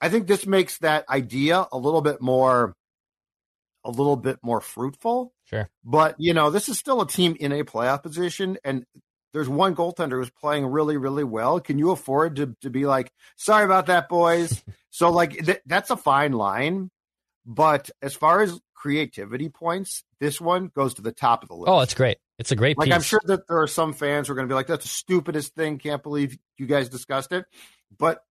I 0.00 0.10
think 0.10 0.26
this 0.26 0.46
makes 0.46 0.78
that 0.78 1.08
idea 1.08 1.66
a 1.72 1.78
little 1.78 2.02
bit 2.02 2.20
more 2.20 2.74
a 3.84 3.90
little 3.90 4.16
bit 4.16 4.38
more 4.42 4.60
fruitful. 4.60 5.32
Sure. 5.44 5.68
But, 5.84 6.16
you 6.18 6.34
know, 6.34 6.50
this 6.50 6.68
is 6.68 6.78
still 6.78 7.00
a 7.00 7.06
team 7.06 7.36
in 7.38 7.52
a 7.52 7.64
playoff 7.64 8.02
position 8.02 8.56
and 8.64 8.84
there's 9.34 9.48
one 9.48 9.74
goaltender 9.74 10.12
who's 10.12 10.30
playing 10.30 10.64
really, 10.64 10.96
really 10.96 11.24
well. 11.24 11.58
Can 11.60 11.76
you 11.76 11.90
afford 11.90 12.36
to, 12.36 12.56
to 12.62 12.70
be 12.70 12.86
like, 12.86 13.12
sorry 13.36 13.64
about 13.64 13.86
that, 13.86 14.08
boys? 14.08 14.62
so, 14.90 15.10
like, 15.10 15.32
th- 15.44 15.60
that's 15.66 15.90
a 15.90 15.96
fine 15.96 16.32
line. 16.32 16.90
But 17.44 17.90
as 18.00 18.14
far 18.14 18.40
as 18.40 18.58
creativity 18.74 19.48
points, 19.48 20.04
this 20.20 20.40
one 20.40 20.70
goes 20.74 20.94
to 20.94 21.02
the 21.02 21.12
top 21.12 21.42
of 21.42 21.48
the 21.48 21.56
list. 21.56 21.68
Oh, 21.68 21.80
it's 21.80 21.94
great. 21.94 22.18
It's 22.38 22.52
a 22.52 22.56
great 22.56 22.76
piece. 22.76 22.78
like 22.78 22.88
piece. 22.88 22.94
I'm 22.94 23.02
sure 23.02 23.20
that 23.24 23.48
there 23.48 23.60
are 23.60 23.66
some 23.66 23.92
fans 23.92 24.28
who 24.28 24.32
are 24.32 24.36
going 24.36 24.48
to 24.48 24.52
be 24.52 24.54
like, 24.54 24.68
"That's 24.68 24.84
the 24.84 24.88
stupidest 24.88 25.54
thing. 25.54 25.78
Can't 25.78 26.02
believe 26.02 26.38
you 26.56 26.66
guys 26.66 26.88
discussed 26.88 27.32
it." 27.32 27.44
But 27.98 28.24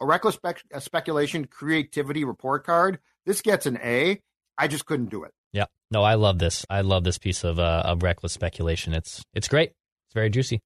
a 0.00 0.06
reckless 0.06 0.36
spec- 0.36 0.64
a 0.72 0.80
speculation 0.80 1.44
creativity 1.46 2.24
report 2.24 2.64
card. 2.64 2.98
This 3.26 3.42
gets 3.42 3.66
an 3.66 3.78
A. 3.82 4.22
I 4.56 4.68
just 4.68 4.86
couldn't 4.86 5.10
do 5.10 5.24
it. 5.24 5.32
Yeah, 5.52 5.66
no, 5.90 6.02
I 6.02 6.14
love 6.14 6.38
this. 6.38 6.64
I 6.70 6.80
love 6.80 7.04
this 7.04 7.18
piece 7.18 7.44
of 7.44 7.58
uh, 7.58 7.82
of 7.84 8.02
reckless 8.02 8.32
speculation. 8.32 8.94
It's 8.94 9.22
it's 9.34 9.48
great. 9.48 9.72
It's 10.10 10.14
very 10.14 10.28
juicy. 10.28 10.60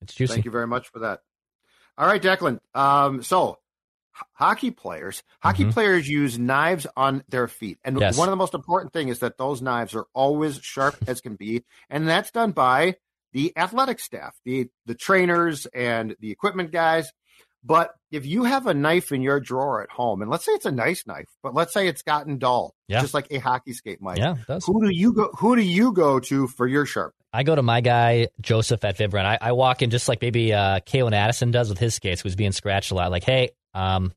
It's 0.00 0.14
juicy. 0.14 0.32
Thank 0.32 0.46
you 0.46 0.50
very 0.50 0.66
much 0.66 0.88
for 0.88 1.00
that. 1.00 1.20
All 1.98 2.06
right, 2.06 2.22
Declan. 2.22 2.60
Um, 2.74 3.22
so 3.22 3.58
hockey 4.32 4.70
players, 4.70 5.22
hockey 5.40 5.64
mm-hmm. 5.64 5.72
players 5.72 6.08
use 6.08 6.38
knives 6.38 6.86
on 6.96 7.22
their 7.28 7.46
feet, 7.46 7.76
and 7.84 8.00
yes. 8.00 8.16
one 8.16 8.26
of 8.26 8.32
the 8.32 8.36
most 8.36 8.54
important 8.54 8.94
thing 8.94 9.08
is 9.08 9.18
that 9.18 9.36
those 9.36 9.60
knives 9.60 9.94
are 9.94 10.06
always 10.14 10.60
sharp 10.62 10.96
as 11.06 11.20
can 11.20 11.36
be, 11.36 11.62
and 11.90 12.08
that's 12.08 12.30
done 12.30 12.52
by 12.52 12.96
the 13.34 13.52
athletic 13.54 14.00
staff, 14.00 14.34
the 14.46 14.70
the 14.86 14.94
trainers 14.94 15.66
and 15.66 16.16
the 16.20 16.30
equipment 16.30 16.72
guys. 16.72 17.12
But 17.66 17.90
if 18.12 18.24
you 18.24 18.44
have 18.44 18.68
a 18.68 18.74
knife 18.74 19.10
in 19.10 19.22
your 19.22 19.40
drawer 19.40 19.82
at 19.82 19.90
home, 19.90 20.22
and 20.22 20.30
let's 20.30 20.44
say 20.44 20.52
it's 20.52 20.66
a 20.66 20.70
nice 20.70 21.04
knife, 21.04 21.26
but 21.42 21.52
let's 21.52 21.72
say 21.72 21.88
it's 21.88 22.02
gotten 22.02 22.38
dull, 22.38 22.74
yeah. 22.86 23.00
just 23.00 23.12
like 23.12 23.26
a 23.30 23.38
hockey 23.38 23.72
skate 23.72 24.00
might. 24.00 24.18
Yeah, 24.18 24.36
who 24.64 24.86
do 24.86 24.94
you 24.94 25.12
go? 25.12 25.30
Who 25.38 25.56
do 25.56 25.62
you 25.62 25.90
go 25.92 26.20
to 26.20 26.46
for 26.46 26.68
your 26.68 26.86
sharp? 26.86 27.14
I 27.32 27.42
go 27.42 27.56
to 27.56 27.62
my 27.62 27.80
guy 27.80 28.28
Joseph 28.40 28.84
at 28.84 28.96
Vibrant. 28.96 29.26
I, 29.26 29.48
I 29.48 29.52
walk 29.52 29.82
in 29.82 29.90
just 29.90 30.08
like 30.08 30.22
maybe 30.22 30.54
uh, 30.54 30.78
Calen 30.80 31.12
Addison 31.12 31.50
does 31.50 31.68
with 31.68 31.78
his 31.78 31.94
skates, 31.94 32.22
who's 32.22 32.36
being 32.36 32.52
scratched 32.52 32.92
a 32.92 32.94
lot. 32.94 33.10
Like, 33.10 33.24
hey, 33.24 33.50
um, 33.74 34.12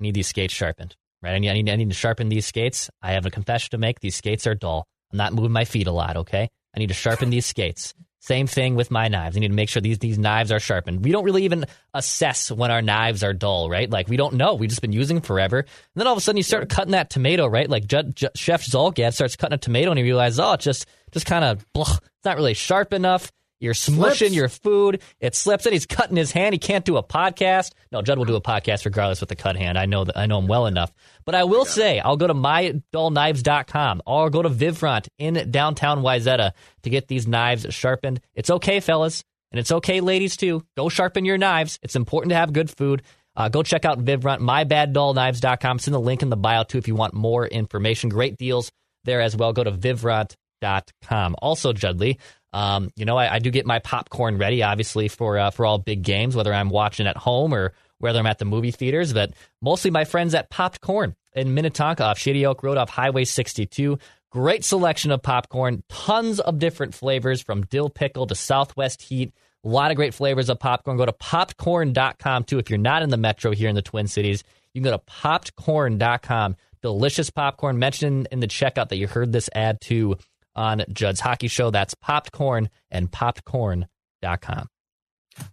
I 0.00 0.04
need 0.04 0.14
these 0.14 0.28
skates 0.28 0.54
sharpened. 0.54 0.96
Right? 1.22 1.34
I 1.34 1.38
need, 1.38 1.50
I 1.50 1.52
need 1.52 1.68
I 1.68 1.76
need 1.76 1.90
to 1.90 1.94
sharpen 1.94 2.30
these 2.30 2.46
skates. 2.46 2.88
I 3.02 3.12
have 3.12 3.26
a 3.26 3.30
confession 3.30 3.68
to 3.72 3.78
make. 3.78 4.00
These 4.00 4.16
skates 4.16 4.46
are 4.46 4.54
dull. 4.54 4.86
I'm 5.12 5.18
not 5.18 5.34
moving 5.34 5.52
my 5.52 5.66
feet 5.66 5.88
a 5.88 5.92
lot. 5.92 6.16
Okay, 6.16 6.48
I 6.74 6.78
need 6.78 6.88
to 6.88 6.94
sharpen 6.94 7.28
these 7.28 7.44
skates. 7.44 7.92
Same 8.22 8.46
thing 8.46 8.76
with 8.76 8.92
my 8.92 9.08
knives. 9.08 9.36
I 9.36 9.40
need 9.40 9.48
to 9.48 9.54
make 9.54 9.68
sure 9.68 9.82
these 9.82 9.98
these 9.98 10.16
knives 10.16 10.52
are 10.52 10.60
sharpened. 10.60 11.04
We 11.04 11.10
don't 11.10 11.24
really 11.24 11.42
even 11.42 11.64
assess 11.92 12.52
when 12.52 12.70
our 12.70 12.80
knives 12.80 13.24
are 13.24 13.32
dull, 13.32 13.68
right? 13.68 13.90
Like 13.90 14.06
we 14.08 14.16
don't 14.16 14.34
know. 14.34 14.54
We've 14.54 14.70
just 14.70 14.80
been 14.80 14.92
using 14.92 15.16
them 15.16 15.22
forever. 15.24 15.58
And 15.58 15.68
then 15.96 16.06
all 16.06 16.12
of 16.12 16.18
a 16.18 16.20
sudden 16.20 16.36
you 16.36 16.44
start 16.44 16.68
cutting 16.68 16.92
that 16.92 17.10
tomato, 17.10 17.48
right? 17.48 17.68
Like 17.68 17.84
J- 17.84 18.04
J- 18.14 18.28
Chef 18.36 18.64
Zulgad 18.64 19.12
starts 19.14 19.34
cutting 19.34 19.56
a 19.56 19.58
tomato 19.58 19.90
and 19.90 19.98
he 19.98 20.04
realizes, 20.04 20.38
oh, 20.38 20.52
it's 20.52 20.62
just 20.62 20.86
just 21.10 21.26
kind 21.26 21.44
of 21.44 21.66
it's 21.74 22.00
not 22.24 22.36
really 22.36 22.54
sharp 22.54 22.92
enough. 22.92 23.32
You're 23.62 23.74
smushing 23.74 24.34
your 24.34 24.48
food. 24.48 25.00
It 25.20 25.36
slips 25.36 25.66
and 25.66 25.72
he's 25.72 25.86
cutting 25.86 26.16
his 26.16 26.32
hand. 26.32 26.52
He 26.52 26.58
can't 26.58 26.84
do 26.84 26.96
a 26.96 27.02
podcast. 27.02 27.70
No, 27.92 28.02
Judd 28.02 28.18
will 28.18 28.24
do 28.24 28.34
a 28.34 28.40
podcast 28.40 28.84
regardless 28.84 29.20
with 29.20 29.28
the 29.28 29.36
cut 29.36 29.56
hand. 29.56 29.78
I 29.78 29.86
know 29.86 30.02
that 30.02 30.18
I 30.18 30.26
know 30.26 30.40
him 30.40 30.48
well 30.48 30.66
enough. 30.66 30.92
But 31.24 31.36
I 31.36 31.44
will 31.44 31.64
say, 31.64 32.00
I'll 32.00 32.16
go 32.16 32.26
to 32.26 32.34
mydullknives.com 32.34 34.02
or 34.04 34.30
go 34.30 34.42
to 34.42 34.50
Vivfront 34.50 35.06
in 35.16 35.48
downtown 35.52 36.02
Wayzata 36.02 36.52
to 36.82 36.90
get 36.90 37.06
these 37.06 37.28
knives 37.28 37.64
sharpened. 37.70 38.20
It's 38.34 38.50
okay, 38.50 38.80
fellas. 38.80 39.22
And 39.52 39.60
it's 39.60 39.70
okay, 39.70 40.00
ladies, 40.00 40.36
too. 40.36 40.64
Go 40.76 40.88
sharpen 40.88 41.24
your 41.24 41.38
knives. 41.38 41.78
It's 41.82 41.94
important 41.94 42.30
to 42.30 42.36
have 42.36 42.52
good 42.52 42.68
food. 42.76 43.02
Uh, 43.36 43.48
go 43.48 43.62
check 43.62 43.84
out 43.84 44.04
Vivfront, 44.04 44.40
mybaddulknives.com. 44.40 45.78
Send 45.78 45.94
the 45.94 46.00
link 46.00 46.22
in 46.22 46.30
the 46.30 46.36
bio, 46.36 46.64
too, 46.64 46.78
if 46.78 46.88
you 46.88 46.96
want 46.96 47.14
more 47.14 47.46
information. 47.46 48.08
Great 48.08 48.36
deals 48.36 48.72
there 49.04 49.20
as 49.20 49.36
well. 49.36 49.52
Go 49.52 49.62
to 49.62 49.70
vivfront.com. 49.70 51.36
Also, 51.40 51.72
Judley, 51.72 52.18
um, 52.52 52.90
you 52.96 53.04
know, 53.04 53.16
I, 53.16 53.34
I, 53.34 53.38
do 53.38 53.50
get 53.50 53.64
my 53.64 53.78
popcorn 53.78 54.36
ready, 54.36 54.62
obviously, 54.62 55.08
for 55.08 55.38
uh, 55.38 55.50
for 55.50 55.64
all 55.64 55.78
big 55.78 56.02
games, 56.02 56.36
whether 56.36 56.52
I'm 56.52 56.68
watching 56.68 57.06
at 57.06 57.16
home 57.16 57.54
or 57.54 57.72
whether 57.98 58.18
I'm 58.18 58.26
at 58.26 58.38
the 58.38 58.44
movie 58.44 58.72
theaters. 58.72 59.12
But 59.12 59.32
mostly 59.62 59.90
my 59.90 60.04
friends 60.04 60.34
at 60.34 60.50
Popped 60.50 60.80
Corn 60.80 61.14
in 61.34 61.54
Minnetonka 61.54 62.04
off 62.04 62.18
Shady 62.18 62.44
Oak 62.44 62.62
Road 62.62 62.76
off 62.76 62.90
Highway 62.90 63.24
62. 63.24 63.98
Great 64.30 64.64
selection 64.64 65.10
of 65.10 65.22
popcorn, 65.22 65.82
tons 65.88 66.40
of 66.40 66.58
different 66.58 66.94
flavors 66.94 67.42
from 67.42 67.62
dill 67.62 67.90
pickle 67.90 68.26
to 68.26 68.34
Southwest 68.34 69.02
heat. 69.02 69.32
A 69.64 69.68
lot 69.68 69.90
of 69.90 69.96
great 69.96 70.14
flavors 70.14 70.50
of 70.50 70.58
popcorn. 70.58 70.96
Go 70.96 71.06
to 71.06 71.12
popcorn.com 71.12 72.44
too. 72.44 72.58
If 72.58 72.68
you're 72.68 72.78
not 72.78 73.02
in 73.02 73.10
the 73.10 73.16
metro 73.16 73.52
here 73.52 73.68
in 73.68 73.74
the 73.74 73.82
Twin 73.82 74.08
Cities, 74.08 74.42
you 74.74 74.80
can 74.82 74.90
go 74.90 74.96
to 74.96 75.02
popcorn.com 75.04 76.56
delicious 76.82 77.30
popcorn. 77.30 77.78
Mention 77.78 78.26
in 78.30 78.40
the 78.40 78.48
checkout 78.48 78.88
that 78.88 78.96
you 78.96 79.06
heard 79.06 79.32
this 79.32 79.48
ad 79.54 79.80
too 79.80 80.16
on 80.54 80.84
Judd's 80.92 81.20
Hockey 81.20 81.48
Show. 81.48 81.70
That's 81.70 81.94
popped 81.94 82.32
corn 82.32 82.68
and 82.90 83.10
popcorn.com. 83.10 84.68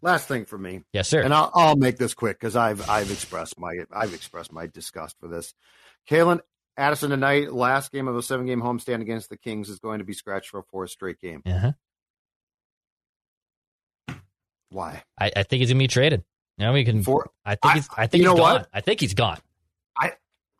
Last 0.01 0.27
thing 0.27 0.45
for 0.45 0.57
me. 0.57 0.81
Yes, 0.91 1.07
sir. 1.07 1.21
And 1.21 1.33
I'll, 1.33 1.51
I'll 1.53 1.75
make 1.77 1.97
this 1.97 2.13
quick 2.13 2.37
because 2.39 2.55
I've 2.55 2.89
I've 2.89 3.09
expressed 3.11 3.57
my 3.59 3.85
I've 3.91 4.13
expressed 4.13 4.51
my 4.51 4.67
disgust 4.67 5.15
for 5.19 5.27
this. 5.27 5.53
Calen 6.09 6.41
Addison 6.75 7.09
tonight, 7.11 7.53
last 7.53 7.91
game 7.91 8.07
of 8.07 8.15
a 8.17 8.21
seven 8.21 8.45
game 8.45 8.61
homestand 8.61 9.01
against 9.01 9.29
the 9.29 9.37
Kings, 9.37 9.69
is 9.69 9.79
going 9.79 9.99
to 9.99 10.05
be 10.05 10.13
scratched 10.13 10.49
for 10.49 10.59
a 10.59 10.63
fourth 10.63 10.89
straight 10.89 11.19
game. 11.19 11.41
Uh-huh. 11.45 11.71
Why? 14.69 15.03
I, 15.19 15.31
I 15.35 15.43
think 15.43 15.61
he's 15.61 15.69
gonna 15.69 15.79
be 15.79 15.87
traded. 15.87 16.23
You 16.57 16.65
know, 16.65 16.73
we 16.73 16.83
can. 16.83 17.01
For, 17.03 17.29
I 17.45 17.55
think 17.55 17.65
I- 17.65 17.75
he's. 17.75 17.89
I 17.97 18.07
think 18.07 18.23
you 18.23 18.29
he's 18.29 18.35
know 18.37 18.41
gone. 18.43 18.53
what? 18.53 18.69
I 18.73 18.81
think 18.81 18.99
he's 18.99 19.13
gone. 19.13 19.39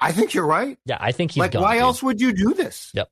I 0.02 0.14
think 0.14 0.34
you're 0.34 0.46
right. 0.46 0.78
Yeah, 0.86 0.98
I 0.98 1.12
think 1.12 1.32
he's 1.32 1.40
like, 1.42 1.52
gone. 1.52 1.62
why 1.62 1.74
dude. 1.74 1.82
else 1.82 2.02
would 2.02 2.22
you 2.22 2.32
do 2.32 2.54
this? 2.54 2.90
Yep. 2.94 3.10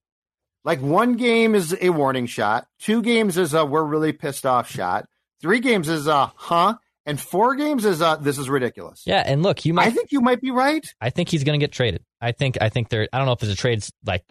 Like 0.67 0.81
one 0.81 1.15
game 1.15 1.55
is 1.55 1.73
a 1.79 1.91
warning 1.91 2.25
shot, 2.25 2.67
two 2.77 3.01
games 3.01 3.37
is 3.37 3.53
a 3.53 3.65
we're 3.65 3.85
really 3.85 4.11
pissed 4.11 4.45
off 4.45 4.69
shot, 4.69 5.07
three 5.39 5.61
games 5.61 5.87
is 5.87 6.07
a 6.07 6.33
huh, 6.35 6.75
and 7.05 7.17
four 7.17 7.55
games 7.55 7.85
is 7.85 8.01
a 8.01 8.17
this 8.19 8.37
is 8.37 8.49
ridiculous. 8.49 9.03
Yeah, 9.05 9.23
and 9.25 9.43
look, 9.43 9.63
you 9.63 9.73
might. 9.73 9.87
I 9.87 9.91
think 9.91 10.11
you 10.11 10.19
might 10.19 10.41
be 10.41 10.51
right. 10.51 10.85
I 10.99 11.09
think 11.09 11.29
he's 11.29 11.45
going 11.45 11.57
to 11.57 11.63
get 11.63 11.71
traded. 11.71 12.03
I 12.19 12.33
think 12.33 12.57
I 12.59 12.67
think 12.67 12.89
there. 12.89 13.07
I 13.13 13.17
don't 13.17 13.27
know 13.27 13.31
if 13.31 13.39
there's 13.39 13.53
a 13.53 13.55
trade's 13.55 13.93
like 14.05 14.25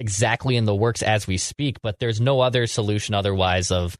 exactly 0.00 0.56
in 0.56 0.64
the 0.64 0.74
works 0.74 1.02
as 1.02 1.26
we 1.26 1.36
speak, 1.36 1.82
but 1.82 1.98
there's 1.98 2.22
no 2.22 2.40
other 2.40 2.66
solution 2.66 3.14
otherwise. 3.14 3.70
Of 3.70 3.98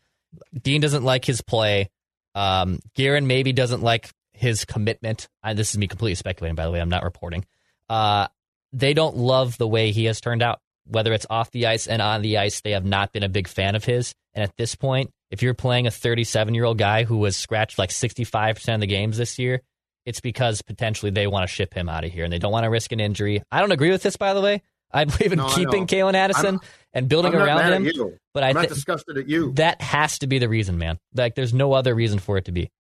Dean 0.63 0.81
doesn't 0.81 1.05
like 1.05 1.27
his 1.27 1.43
play. 1.43 1.91
Um, 2.35 2.79
Guerin 2.95 3.27
maybe 3.27 3.53
doesn't 3.53 3.83
like 3.83 4.09
his 4.33 4.65
commitment. 4.65 5.29
I, 5.43 5.53
this 5.53 5.73
is 5.73 5.77
me 5.77 5.89
completely 5.89 6.15
speculating, 6.15 6.55
by 6.55 6.65
the 6.65 6.71
way. 6.71 6.81
I'm 6.81 6.89
not 6.89 7.05
reporting. 7.05 7.45
Uh, 7.91 8.29
they 8.73 8.95
don't 8.95 9.19
love 9.19 9.59
the 9.59 9.69
way 9.69 9.91
he 9.91 10.07
has 10.07 10.23
turned 10.23 10.43
out, 10.43 10.63
whether 10.87 11.13
it's 11.13 11.27
off 11.31 11.51
the 11.51 11.67
ice 11.67 11.87
and 11.87 12.03
on 12.03 12.23
the 12.23 12.39
ice. 12.39 12.61
They 12.61 12.73
have 12.73 12.85
not 12.85 13.13
been 13.13 13.23
a 13.23 13.29
big 13.29 13.49
fan 13.49 13.75
of 13.75 13.85
his. 13.85 14.15
And 14.35 14.43
at 14.43 14.57
this 14.57 14.75
point, 14.75 15.11
if 15.31 15.43
you're 15.43 15.55
playing 15.55 15.87
a 15.87 15.91
37 15.91 16.55
year 16.55 16.65
old 16.65 16.79
guy 16.79 17.05
who 17.05 17.19
was 17.19 17.37
scratched 17.37 17.79
like 17.79 17.91
65% 17.91 18.75
of 18.75 18.81
the 18.81 18.87
games 18.87 19.17
this 19.17 19.39
year, 19.39 19.63
it's 20.05 20.21
because 20.21 20.63
potentially 20.63 21.11
they 21.13 21.27
want 21.27 21.45
to 21.49 21.53
ship 21.53 21.75
him 21.75 21.89
out 21.89 22.05
of 22.05 22.11
here 22.11 22.25
and 22.25 22.33
they 22.33 22.39
don't 22.39 22.53
want 22.53 22.65
to 22.65 22.71
risk 22.71 22.93
an 22.93 23.01
injury. 23.01 23.43
I 23.53 23.61
don't 23.61 23.73
agree 23.73 23.91
with 23.91 24.03
this, 24.03 24.17
by 24.17 24.35
the 24.35 24.41
way. 24.41 24.63
I 24.93 25.05
believe 25.05 25.33
in 25.33 25.39
No, 25.39 25.49
keeping. 25.49 25.87
Calen 25.87 26.15
Addison 26.15 26.61
and 26.93 27.09
building 27.09 27.35
I'm 27.35 27.41
around 27.41 27.87
him. 27.87 28.19
But 28.35 28.43
I 28.43 28.49
I'm 28.51 28.55
not 28.55 28.69
disgusted 28.69 29.17
at 29.17 29.29
you. 29.29 29.53
that 29.53 29.81
has 29.81 30.19
to 30.19 30.27
be 30.27 30.39
the 30.39 30.49
reason, 30.49 30.77
man. 30.77 30.99
Like, 31.15 31.35
there's 31.35 31.55
no 31.55 31.73
other 31.73 31.95
reason 31.95 32.19
for 32.19 32.37
it 32.37 32.45
to 32.47 32.53
be. 32.53 32.71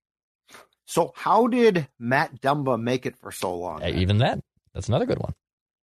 So 0.84 1.12
how 1.16 1.46
did 1.46 1.88
Matt 1.98 2.40
Dumba 2.42 2.78
make 2.80 3.06
it 3.06 3.16
for 3.16 3.32
so 3.32 3.54
long? 3.56 3.82
Uh, 3.82 3.86
Even 3.86 4.18
that, 4.18 4.40
that's 4.74 4.88
another 4.88 5.06
good 5.06 5.18
one. 5.20 5.32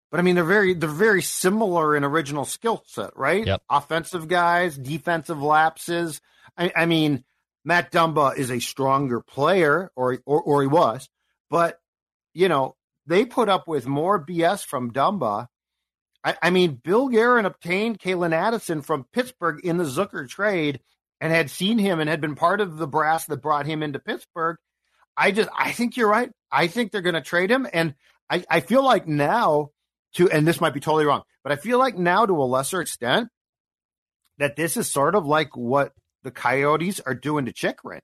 But 0.10 0.20
I 0.20 0.24
mean, 0.24 0.36
they're 0.36 0.43
very 0.43 0.74
they're 0.74 0.89
very 0.89 1.22
similar 1.22 1.96
in 1.96 2.04
original 2.04 2.46
skill 2.46 2.84
set, 2.88 3.15
right? 3.17 3.46
Yep. 3.46 3.62
Offensive 3.70 4.28
guys, 4.28 4.78
defensive 4.78 5.41
lapses. 5.41 6.22
I, 6.58 6.72
I 6.76 6.86
mean, 6.86 7.24
Matt 7.65 7.91
Dumba 7.91 8.38
is 8.38 8.50
a 8.50 8.60
stronger 8.60 9.20
player, 9.20 9.91
or, 9.96 10.20
or 10.26 10.41
or 10.41 10.62
he 10.62 10.67
was, 10.67 11.10
but 11.50 11.80
you 12.34 12.48
know 12.48 12.76
they 13.06 13.26
put 13.26 13.50
up 13.50 13.67
with 13.67 13.86
more 13.86 14.24
BS 14.24 14.65
from 14.65 14.91
Dumba. 14.91 15.48
I, 16.24 16.36
I 16.41 16.50
mean, 16.50 16.80
Bill 16.82 17.10
Guerin 17.10 17.46
obtained 17.46 18.00
Calen 18.00 18.34
Addison 18.34 18.82
from 18.82 19.06
Pittsburgh 19.13 19.60
in 19.63 19.78
the 19.78 19.84
Zucker 19.84 20.28
trade 20.28 20.80
and 21.20 21.34
had 21.34 21.50
seen 21.50 21.80
him 21.80 22.00
and 22.00 22.10
had 22.10 22.22
been 22.22 22.36
part 22.36 22.62
of 22.62 22.78
the 22.78 22.88
brass 22.88 23.26
that 23.26 23.41
brought 23.41 23.65
him 23.65 23.84
into 23.84 24.00
Pittsburgh. 24.00 24.58
I 25.17 25.32
just 25.32 25.50
I 25.58 25.74
think 25.74 25.98
you're 25.98 26.10
right. 26.10 26.32
I 26.50 26.67
think 26.67 26.91
they're 26.91 27.02
going 27.02 27.15
to 27.15 27.22
trade 27.22 27.52
him, 27.52 27.67
and 27.74 27.96
I, 28.30 28.46
I 28.50 28.60
feel 28.62 28.84
like 28.84 29.08
now 29.08 29.72
to 30.13 30.30
and 30.30 30.48
this 30.48 30.62
might 30.62 30.74
be 30.74 30.80
totally 30.80 31.06
wrong, 31.06 31.24
but 31.43 31.52
I 31.52 31.56
feel 31.56 31.80
like 31.80 31.98
now 31.98 32.26
to 32.26 32.34
a 32.34 32.43
lesser 32.46 32.82
extent 32.82 33.30
that 34.38 34.56
this 34.56 34.78
is 34.78 34.89
sort 34.89 35.15
of 35.15 35.26
like 35.26 35.56
what 35.56 35.93
the 36.24 36.32
Coyotes 36.32 37.00
are 37.00 37.15
doing 37.15 37.46
to 37.46 37.54
Chychrun. 37.54 38.02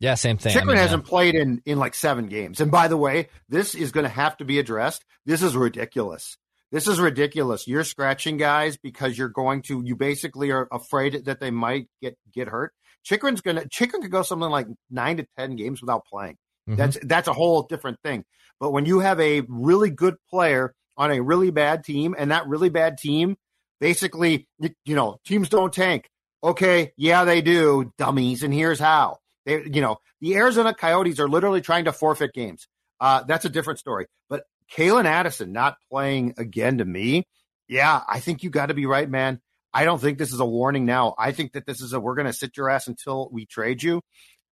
Yeah, 0.00 0.14
same 0.14 0.38
thing. 0.38 0.50
I 0.50 0.54
Chychrun 0.54 0.68
mean, 0.68 0.78
uh, 0.78 0.82
hasn't 0.82 1.04
played 1.04 1.34
in 1.34 1.60
in 1.64 1.78
like 1.78 1.94
seven 1.94 2.28
games, 2.28 2.60
and 2.60 2.70
by 2.70 2.88
the 2.88 2.96
way, 2.96 3.28
this 3.48 3.74
is 3.74 3.90
going 3.90 4.04
to 4.04 4.10
have 4.10 4.36
to 4.38 4.44
be 4.44 4.58
addressed. 4.58 5.04
This 5.26 5.42
is 5.42 5.56
ridiculous. 5.56 6.36
This 6.70 6.86
is 6.86 7.00
ridiculous. 7.00 7.66
You're 7.66 7.84
scratching 7.84 8.36
guys 8.36 8.76
because 8.76 9.16
you're 9.16 9.28
going 9.28 9.62
to. 9.62 9.82
You 9.84 9.96
basically 9.96 10.52
are 10.52 10.68
afraid 10.70 11.24
that 11.24 11.40
they 11.40 11.50
might 11.50 11.88
get 12.00 12.16
get 12.32 12.48
hurt. 12.48 12.72
Chychrun's 13.04 13.40
gonna 13.40 13.66
Chychrun 13.66 14.02
could 14.02 14.10
go 14.12 14.22
something 14.22 14.50
like 14.50 14.66
nine 14.90 15.16
to 15.16 15.26
ten 15.36 15.56
games 15.56 15.80
without 15.80 16.04
playing. 16.04 16.36
Mhm. 16.68 16.76
That's 16.76 16.98
that's 17.02 17.28
a 17.28 17.32
whole 17.32 17.62
different 17.62 17.98
thing. 18.04 18.24
But 18.60 18.72
when 18.72 18.86
you 18.86 19.00
have 19.00 19.18
a 19.20 19.42
really 19.48 19.90
good 19.90 20.16
player 20.30 20.74
on 20.98 21.12
a 21.12 21.22
really 21.22 21.50
bad 21.50 21.84
team, 21.84 22.14
and 22.18 22.32
that 22.32 22.46
really 22.48 22.68
bad 22.68 22.98
team, 22.98 23.36
basically, 23.80 24.46
you, 24.84 24.96
know, 24.96 25.18
teams 25.24 25.48
don't 25.48 25.72
tank. 25.72 26.10
Okay, 26.44 26.92
yeah, 26.96 27.24
they 27.24 27.40
do, 27.40 27.92
dummies, 27.96 28.42
and 28.42 28.52
here's 28.52 28.80
how. 28.80 29.18
They, 29.46 29.62
you 29.64 29.80
know, 29.80 29.98
the 30.20 30.34
Arizona 30.34 30.74
Coyotes 30.74 31.20
are 31.20 31.28
literally 31.28 31.60
trying 31.60 31.86
to 31.86 31.92
forfeit 31.92 32.34
games. 32.34 32.66
Uh, 33.00 33.22
that's 33.22 33.44
a 33.44 33.48
different 33.48 33.78
story. 33.78 34.06
But 34.28 34.42
Calen 34.76 35.04
Addison 35.04 35.52
not 35.52 35.76
playing 35.90 36.34
again 36.36 36.78
to 36.78 36.84
me, 36.84 37.26
yeah, 37.68 38.02
I 38.08 38.20
think 38.20 38.42
you 38.42 38.50
got 38.50 38.66
to 38.66 38.74
be 38.74 38.86
right, 38.86 39.08
man. 39.08 39.40
I 39.72 39.84
don't 39.84 40.00
think 40.00 40.18
this 40.18 40.32
is 40.32 40.40
a 40.40 40.46
warning 40.46 40.84
now. 40.84 41.14
I 41.18 41.32
think 41.32 41.52
that 41.52 41.66
this 41.66 41.80
is 41.80 41.92
a 41.92 42.00
we're 42.00 42.14
going 42.14 42.26
to 42.26 42.32
sit 42.32 42.56
your 42.56 42.70
ass 42.70 42.88
until 42.88 43.28
we 43.30 43.46
trade 43.46 43.82
you. 43.82 44.00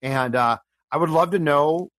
And 0.03 0.37
uh, 0.37 0.59
I 0.93 0.97
would 0.97 1.11
love 1.11 1.31
to 1.33 1.39
know, 1.39 1.91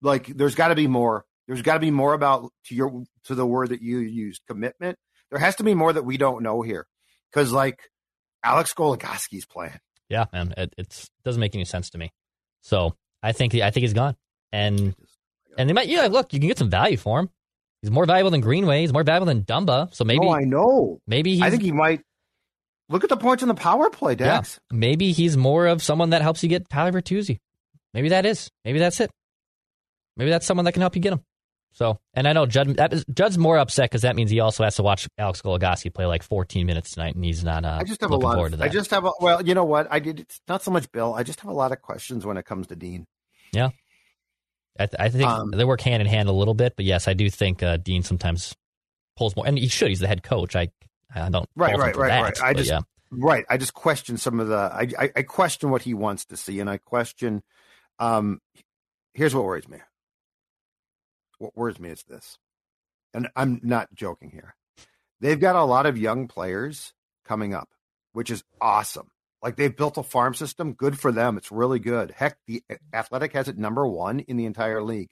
like, 0.00 0.26
there's 0.26 0.54
got 0.54 0.68
to 0.68 0.74
be 0.74 0.86
more. 0.86 1.24
There's 1.52 1.60
got 1.60 1.74
to 1.74 1.80
be 1.80 1.90
more 1.90 2.14
about 2.14 2.50
to 2.68 2.74
your 2.74 3.04
to 3.24 3.34
the 3.34 3.44
word 3.44 3.68
that 3.68 3.82
you 3.82 3.98
used, 3.98 4.40
commitment. 4.48 4.96
There 5.30 5.38
has 5.38 5.56
to 5.56 5.64
be 5.64 5.74
more 5.74 5.92
that 5.92 6.02
we 6.02 6.16
don't 6.16 6.42
know 6.42 6.62
here, 6.62 6.86
because 7.30 7.52
like 7.52 7.90
Alex 8.42 8.72
Goligoski's 8.72 9.44
playing. 9.44 9.78
Yeah, 10.08 10.24
man, 10.32 10.54
it 10.56 10.74
it's, 10.78 11.10
doesn't 11.24 11.40
make 11.40 11.54
any 11.54 11.66
sense 11.66 11.90
to 11.90 11.98
me. 11.98 12.10
So 12.62 12.96
I 13.22 13.32
think 13.32 13.54
I 13.54 13.70
think 13.70 13.82
he's 13.82 13.92
gone, 13.92 14.16
and 14.50 14.94
and 15.58 15.68
they 15.68 15.74
might 15.74 15.88
yeah 15.88 16.06
look 16.06 16.32
you 16.32 16.38
can 16.38 16.48
get 16.48 16.56
some 16.56 16.70
value 16.70 16.96
for 16.96 17.20
him. 17.20 17.28
He's 17.82 17.90
more 17.90 18.06
valuable 18.06 18.30
than 18.30 18.40
Greenway. 18.40 18.80
He's 18.80 18.92
more 18.94 19.04
valuable 19.04 19.26
than 19.26 19.42
Dumba. 19.42 19.94
So 19.94 20.04
maybe 20.04 20.24
oh, 20.24 20.32
I 20.32 20.44
know. 20.44 21.00
maybe 21.06 21.34
he's, 21.34 21.42
I 21.42 21.50
think 21.50 21.60
he 21.60 21.72
might 21.72 22.00
look 22.88 23.04
at 23.04 23.10
the 23.10 23.18
points 23.18 23.42
in 23.42 23.50
the 23.50 23.54
power 23.54 23.90
play, 23.90 24.12
yeah 24.12 24.36
Dex. 24.36 24.58
maybe 24.70 25.12
he's 25.12 25.36
more 25.36 25.66
of 25.66 25.82
someone 25.82 26.10
that 26.10 26.22
helps 26.22 26.42
you 26.42 26.48
get 26.48 26.70
Tyler 26.70 26.92
Bertuzzi. 26.92 27.40
Maybe 27.92 28.08
that 28.08 28.24
is 28.24 28.50
maybe 28.64 28.78
that's 28.78 29.00
it. 29.00 29.10
Maybe 30.16 30.30
that's 30.30 30.46
someone 30.46 30.64
that 30.64 30.72
can 30.72 30.80
help 30.80 30.96
you 30.96 31.02
get 31.02 31.12
him. 31.12 31.20
So 31.74 31.98
and 32.14 32.28
I 32.28 32.32
know 32.34 32.44
Judd 32.46 32.76
that 32.76 32.92
is, 32.92 33.04
Judd's 33.12 33.38
more 33.38 33.56
upset 33.58 33.90
because 33.90 34.02
that 34.02 34.14
means 34.14 34.30
he 34.30 34.40
also 34.40 34.62
has 34.64 34.76
to 34.76 34.82
watch 34.82 35.08
Alex 35.16 35.40
Goligoski 35.40 35.92
play 35.92 36.04
like 36.04 36.22
14 36.22 36.66
minutes 36.66 36.92
tonight, 36.92 37.14
and 37.14 37.24
he's 37.24 37.42
not. 37.42 37.64
Uh, 37.64 37.78
I 37.80 37.84
just 37.84 38.00
have 38.02 38.10
a 38.10 38.16
lot. 38.16 38.52
Of, 38.52 38.60
I 38.60 38.68
just 38.68 38.90
have 38.90 39.04
a 39.06 39.12
well. 39.20 39.42
You 39.42 39.54
know 39.54 39.64
what? 39.64 39.88
I 39.90 39.98
did. 39.98 40.20
It's 40.20 40.40
not 40.46 40.62
so 40.62 40.70
much 40.70 40.92
Bill. 40.92 41.14
I 41.14 41.22
just 41.22 41.40
have 41.40 41.50
a 41.50 41.54
lot 41.54 41.72
of 41.72 41.80
questions 41.80 42.26
when 42.26 42.36
it 42.36 42.44
comes 42.44 42.66
to 42.66 42.76
Dean. 42.76 43.06
Yeah, 43.52 43.70
I, 44.78 44.86
th- 44.86 44.96
I 44.98 45.08
think 45.08 45.28
Um, 45.28 45.50
they 45.50 45.64
work 45.64 45.80
hand 45.80 46.02
in 46.02 46.06
hand 46.06 46.28
a 46.28 46.32
little 46.32 46.54
bit, 46.54 46.74
but 46.76 46.84
yes, 46.84 47.08
I 47.08 47.14
do 47.14 47.28
think 47.30 47.62
uh, 47.62 47.78
Dean 47.78 48.02
sometimes 48.02 48.54
pulls 49.16 49.34
more, 49.34 49.46
and 49.46 49.58
he 49.58 49.68
should. 49.68 49.88
He's 49.88 50.00
the 50.00 50.08
head 50.08 50.22
coach. 50.22 50.54
I 50.54 50.68
I 51.14 51.28
don't 51.30 51.48
Right, 51.56 51.76
right, 51.76 51.96
right, 51.96 52.08
that, 52.08 52.22
right. 52.22 52.42
I 52.42 52.54
just- 52.54 52.70
yeah. 52.70 52.80
Right. 53.14 53.44
I 53.50 53.58
just 53.58 53.74
question 53.74 54.16
some 54.16 54.40
of 54.40 54.48
the. 54.48 54.56
I, 54.56 54.88
I 54.98 55.10
I 55.16 55.22
question 55.22 55.70
what 55.70 55.82
he 55.82 55.92
wants 55.92 56.24
to 56.26 56.36
see, 56.36 56.60
and 56.60 56.68
I 56.70 56.78
question. 56.78 57.42
Um, 57.98 58.40
here's 59.12 59.34
what 59.34 59.44
worries 59.44 59.68
me. 59.68 59.78
What 61.42 61.56
worries 61.56 61.80
me 61.80 61.90
is 61.90 62.04
this, 62.04 62.38
and 63.12 63.28
I'm 63.34 63.60
not 63.64 63.92
joking 63.92 64.30
here. 64.30 64.54
They've 65.20 65.40
got 65.40 65.56
a 65.56 65.64
lot 65.64 65.86
of 65.86 65.98
young 65.98 66.28
players 66.28 66.92
coming 67.24 67.52
up, 67.52 67.68
which 68.12 68.30
is 68.30 68.44
awesome. 68.60 69.08
Like 69.42 69.56
they've 69.56 69.76
built 69.76 69.98
a 69.98 70.04
farm 70.04 70.34
system. 70.34 70.72
Good 70.72 71.00
for 71.00 71.10
them. 71.10 71.36
It's 71.36 71.50
really 71.50 71.80
good. 71.80 72.12
Heck, 72.12 72.36
the 72.46 72.62
Athletic 72.94 73.32
has 73.32 73.48
it 73.48 73.58
number 73.58 73.84
one 73.84 74.20
in 74.20 74.36
the 74.36 74.46
entire 74.46 74.84
league. 74.84 75.08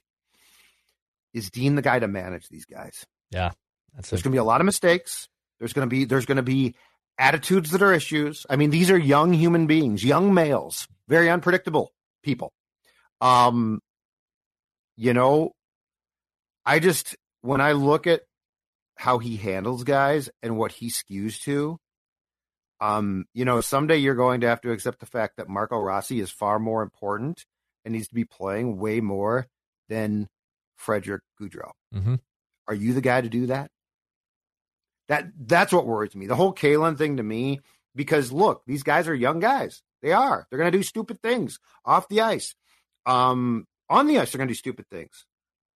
Is 1.33 1.51
Dean 1.51 1.75
the 1.75 1.81
guy 1.81 1.99
to 1.99 2.07
manage 2.07 2.47
these 2.47 2.65
guys? 2.65 3.05
Yeah, 3.29 3.51
that's 3.93 4.09
There's 4.09 4.21
going 4.21 4.31
to 4.31 4.35
be 4.35 4.39
a 4.39 4.45
lot 4.45 4.61
of 4.61 4.65
mistakes. 4.65 5.27
There's 5.59 5.73
going 5.73 5.89
to 5.89 5.93
be 5.93 6.05
there's 6.05 6.25
going 6.25 6.37
to 6.37 6.43
be 6.43 6.75
attitudes 7.17 7.71
that 7.71 7.81
are 7.81 7.91
issues. 7.91 8.45
I 8.49 8.55
mean, 8.55 8.69
these 8.69 8.89
are 8.89 8.97
young 8.97 9.33
human 9.33 9.67
beings, 9.67 10.01
young 10.01 10.33
males, 10.33 10.87
very 11.09 11.29
unpredictable 11.29 11.91
people. 12.23 12.53
Um, 13.19 13.81
you 14.95 15.13
know, 15.13 15.51
I 16.65 16.79
just 16.79 17.15
when 17.41 17.61
I 17.61 17.71
look 17.73 18.07
at 18.07 18.21
how 18.97 19.17
he 19.17 19.37
handles 19.37 19.83
guys 19.83 20.29
and 20.43 20.57
what 20.57 20.71
he 20.71 20.89
skews 20.89 21.39
to, 21.41 21.79
um, 22.79 23.25
you 23.33 23.45
know, 23.45 23.61
someday 23.61 23.97
you're 23.97 24.15
going 24.15 24.41
to 24.41 24.47
have 24.47 24.61
to 24.61 24.71
accept 24.71 24.99
the 24.99 25.05
fact 25.05 25.37
that 25.37 25.49
Marco 25.49 25.79
Rossi 25.79 26.19
is 26.19 26.29
far 26.29 26.59
more 26.59 26.83
important 26.83 27.45
and 27.83 27.93
needs 27.93 28.07
to 28.07 28.15
be 28.15 28.25
playing 28.25 28.77
way 28.77 29.01
more 29.01 29.47
than 29.89 30.27
Frederick 30.77 31.23
Gaudreau. 31.39 31.71
Mhm. 31.93 32.19
Are 32.67 32.73
you 32.75 32.93
the 32.93 33.01
guy 33.01 33.21
to 33.21 33.29
do 33.29 33.47
that? 33.47 33.71
That 35.07 35.31
that's 35.35 35.73
what 35.73 35.85
worries 35.85 36.15
me. 36.15 36.27
The 36.27 36.35
whole 36.35 36.53
Calen 36.53 36.97
thing 36.97 37.17
to 37.17 37.23
me, 37.23 37.59
because 37.95 38.31
look, 38.31 38.63
these 38.65 38.83
guys 38.83 39.07
are 39.07 39.15
young 39.15 39.39
guys. 39.39 39.81
They 40.01 40.13
are. 40.13 40.47
They're 40.49 40.59
going 40.59 40.71
to 40.71 40.77
do 40.77 40.83
stupid 40.83 41.21
things 41.21 41.59
off 41.85 42.07
the 42.07 42.21
ice. 42.21 42.55
Um, 43.05 43.65
on 43.89 44.07
the 44.07 44.19
ice, 44.19 44.31
they're 44.31 44.39
going 44.39 44.47
to 44.47 44.53
do 44.53 44.57
stupid 44.57 44.87
things. 44.89 45.25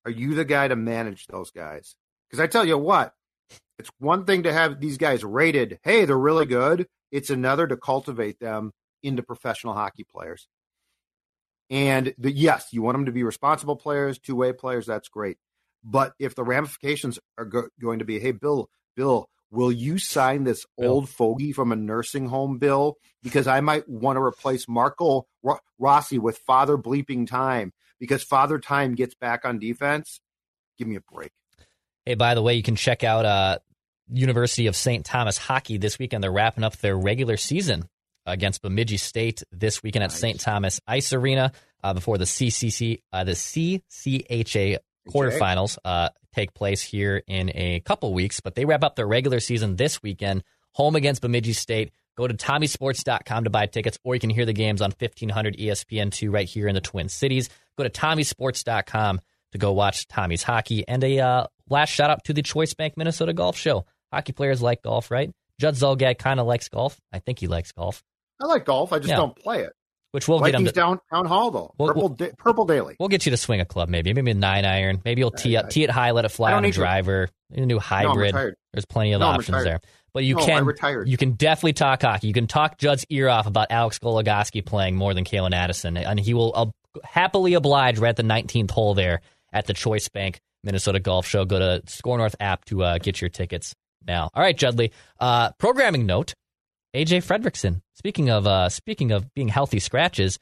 Are 0.05 0.11
you 0.11 0.35
the 0.35 0.45
guy 0.45 0.69
to 0.69 0.77
manage 0.77 1.27
those 1.27 1.51
guys? 1.51 1.97
Because 2.29 2.40
I 2.40 2.47
tell 2.47 2.64
you 2.64 2.77
what, 2.79 3.14
it's 3.79 3.90
one 3.99 4.25
thing 4.25 4.45
to 4.45 4.53
have 4.53 4.81
these 4.81 4.99
guys 4.99 5.25
rated, 5.25 5.79
hey, 5.83 6.05
they're 6.05 6.17
really 6.17 6.47
good. 6.47 6.87
It's 7.11 7.31
another 7.31 7.67
to 7.67 7.77
cultivate 7.77 8.38
them 8.40 8.73
into 9.03 9.23
professional 9.23 9.75
hockey 9.75 10.05
players. 10.05 10.49
And 11.71 12.14
the, 12.19 12.31
yes, 12.31 12.69
you 12.73 12.83
want 12.83 12.97
them 12.97 13.07
to 13.07 13.12
be 13.12 13.23
responsible 13.23 13.77
players, 13.77 14.19
two 14.19 14.37
way 14.37 14.53
players. 14.53 14.87
That's 14.87 15.09
great. 15.09 15.38
But 15.83 16.12
if 16.19 16.35
the 16.35 16.45
ramifications 16.45 17.19
are 17.38 17.45
go- 17.45 17.69
going 17.81 17.99
to 17.99 18.05
be, 18.05 18.19
hey, 18.19 18.33
Bill, 18.33 18.69
Bill, 18.97 19.29
will 19.55 19.73
you 19.73 19.99
sign 19.99 20.45
this 20.45 20.67
Bill. 20.77 20.93
old 20.93 21.09
fogey 21.09 21.53
from 21.53 21.73
a 21.73 21.77
nursing 21.77 22.27
home, 22.27 22.59
Bill? 22.59 22.97
Because 23.23 23.47
I 23.47 23.61
might 23.61 23.88
want 23.88 24.17
to 24.17 24.23
replace 24.23 24.69
Marco 24.69 25.27
Rossi 25.79 26.19
with 26.19 26.38
Father 26.38 26.77
Bleeping 26.77 27.27
Time 27.27 27.73
because 27.99 28.23
Father 28.23 28.59
Time 28.59 28.95
gets 28.95 29.14
back 29.14 29.45
on 29.45 29.59
defense. 29.59 30.21
Give 30.79 30.88
me 30.88 30.97
a 30.97 31.01
break. 31.01 31.31
Hey, 32.05 32.14
by 32.14 32.35
the 32.35 32.43
way, 32.43 32.55
you 32.55 32.62
can 32.62 32.77
check 32.77 33.05
out 33.05 33.25
uh, 33.25 33.59
University 34.12 34.67
of 34.67 34.77
St. 34.77 35.05
Thomas 35.05 35.38
hockey 35.38 35.79
this 35.79 35.99
weekend. 35.99 36.23
They're 36.23 36.33
wrapping 36.33 36.64
up 36.64 36.77
their 36.79 36.97
regular 36.97 37.37
season 37.37 37.88
against 38.27 38.62
Bemidji 38.62 38.97
State 38.97 39.43
this 39.53 39.83
weekend 39.83 40.03
at 40.03 40.11
nice. 40.11 40.19
St. 40.19 40.40
Thomas 40.40 40.81
Ice 40.87 41.12
Arena 41.12 41.53
uh, 41.83 41.95
before 41.95 42.19
the 42.19 42.25
CCC, 42.25 43.01
uh, 43.12 43.25
the 43.25 43.33
CCHA 43.33 44.79
quarterfinals 45.09 45.79
uh, 45.85 46.11
take 46.35 46.55
place 46.55 46.83
here 46.83 47.23
in 47.27 47.51
a 47.55 47.81
couple 47.81 48.12
weeks. 48.12 48.40
But 48.40 48.55
they 48.55 48.64
wrap 48.64 48.85
up 48.85 48.97
their 48.97 49.07
regular 49.07 49.40
season 49.40 49.77
this 49.77 50.03
weekend, 50.03 50.45
home 50.73 50.97
against 50.97 51.23
Bemidji 51.23 51.53
State. 51.53 51.93
Go 52.17 52.29
to 52.29 52.35
TommySports.com 52.35 53.45
to 53.45 53.51
buy 53.51 53.67
tickets, 53.67 53.99
or 54.05 54.14
you 54.14 54.21
can 54.21 54.31
hear 54.31 54.47
the 54.47 54.53
games 54.53 54.81
on 54.81 54.93
1500 54.97 55.57
ESPN2 55.57 56.33
right 56.33 56.49
here 56.49 56.69
in 56.69 56.75
the 56.75 56.81
Twin 56.81 57.09
Cities. 57.09 57.49
Go 57.77 57.83
to 57.85 57.90
TommySports.com 57.90 59.21
to 59.53 59.59
go 59.59 59.73
watch 59.73 60.07
Tommy's 60.07 60.43
hockey. 60.43 60.87
And 60.87 61.03
a 61.03 61.19
uh, 61.19 61.47
last 61.69 61.90
shout 61.90 62.11
out 62.11 62.25
to 62.25 62.33
the 62.33 62.43
Choice 62.43 62.75
Bank 62.75 62.97
Minnesota 62.97 63.33
Golf 63.33 63.57
Show. 63.57 63.87
Hockey 64.12 64.33
players 64.33 64.62
like 64.62 64.83
golf, 64.83 65.11
right? 65.11 65.33
Judd 65.61 65.75
Zulgad 65.75 66.19
kind 66.19 66.38
of 66.38 66.47
likes 66.47 66.69
golf. 66.69 67.01
I 67.12 67.19
think 67.19 67.40
he 67.40 67.47
likes 67.47 67.73
golf. 67.73 68.03
I 68.40 68.47
like 68.47 68.64
golf. 68.64 68.93
I 68.93 68.99
just 68.99 69.11
yeah. 69.11 69.17
don't 69.17 69.37
play 69.37 69.62
it. 69.62 69.73
Which 70.14 70.29
we'll 70.29 70.38
Vikings 70.38 70.70
get 70.70 70.77
him 70.77 70.96
to, 70.96 71.00
down 71.11 71.24
hall 71.27 71.50
though. 71.50 71.74
We'll, 71.77 71.88
Purple, 71.88 72.16
we'll, 72.16 72.31
Purple 72.38 72.66
Daily. 72.66 72.94
We'll 73.00 73.09
get 73.09 73.27
you 73.27 73.31
to 73.31 73.37
swing 73.37 73.61
a 73.61 73.64
club 73.64 73.88
maybe, 73.88 74.14
maybe 74.14 74.31
a 74.31 74.35
nine 74.35 74.64
iron. 74.64 75.03
Maybe 75.05 75.22
you'll 75.22 75.33
tee 75.33 75.57
up, 75.57 75.70
tee 75.70 75.83
it 75.83 75.90
high, 75.90 76.12
let 76.12 76.24
it 76.24 76.29
fly 76.29 76.53
on 76.53 76.64
a 76.64 76.70
driver. 76.70 77.27
To. 77.53 77.61
A 77.61 77.66
new 77.66 77.81
hybrid. 77.81 78.33
No, 78.33 78.53
There's 78.72 78.85
plenty 78.85 79.12
of 79.12 79.18
no, 79.18 79.27
options 79.27 79.64
there. 79.64 79.81
But 80.12 80.22
you 80.22 80.37
no, 80.37 80.46
can 80.46 81.07
you 81.09 81.16
can 81.16 81.33
definitely 81.33 81.72
talk 81.72 82.03
hockey. 82.03 82.29
You 82.29 82.33
can 82.33 82.46
talk 82.46 82.79
Judd's 82.79 83.05
ear 83.11 83.29
off 83.29 83.48
about 83.48 83.72
Alex 83.72 83.98
Goligoski 83.98 84.64
playing 84.64 84.94
more 84.94 85.14
than 85.14 85.24
Calen 85.24 85.53
Addison, 85.53 85.96
and 85.96 86.20
he 86.20 86.33
will 86.33 86.53
uh, 86.55 86.66
happily 87.03 87.55
oblige 87.55 87.98
right 87.98 88.11
at 88.11 88.16
the 88.16 88.22
19th 88.22 88.70
hole 88.70 88.94
there 88.94 89.20
at 89.53 89.66
the 89.66 89.74
Choice 89.74 90.09
Bank 90.09 90.38
Minnesota 90.62 91.00
Golf 91.00 91.27
Show. 91.27 91.44
Go 91.44 91.59
to 91.59 91.83
Score 91.87 92.18
North 92.18 92.37
app 92.38 92.64
to 92.66 92.85
uh, 92.85 92.98
get 92.98 93.20
your 93.20 93.31
tickets 93.31 93.74
now. 94.07 94.31
All 94.33 94.42
right, 94.44 94.57
Judley. 94.57 94.92
Uh, 95.18 95.50
programming 95.59 96.07
note: 96.07 96.35
AJ 96.94 97.24
Fredrickson. 97.24 97.83
Speaking 97.94 98.30
of 98.30 98.46
uh, 98.46 98.68
speaking 98.68 99.12
of 99.12 99.33
being 99.35 99.48
healthy 99.48 99.80
scratches, 99.80 100.38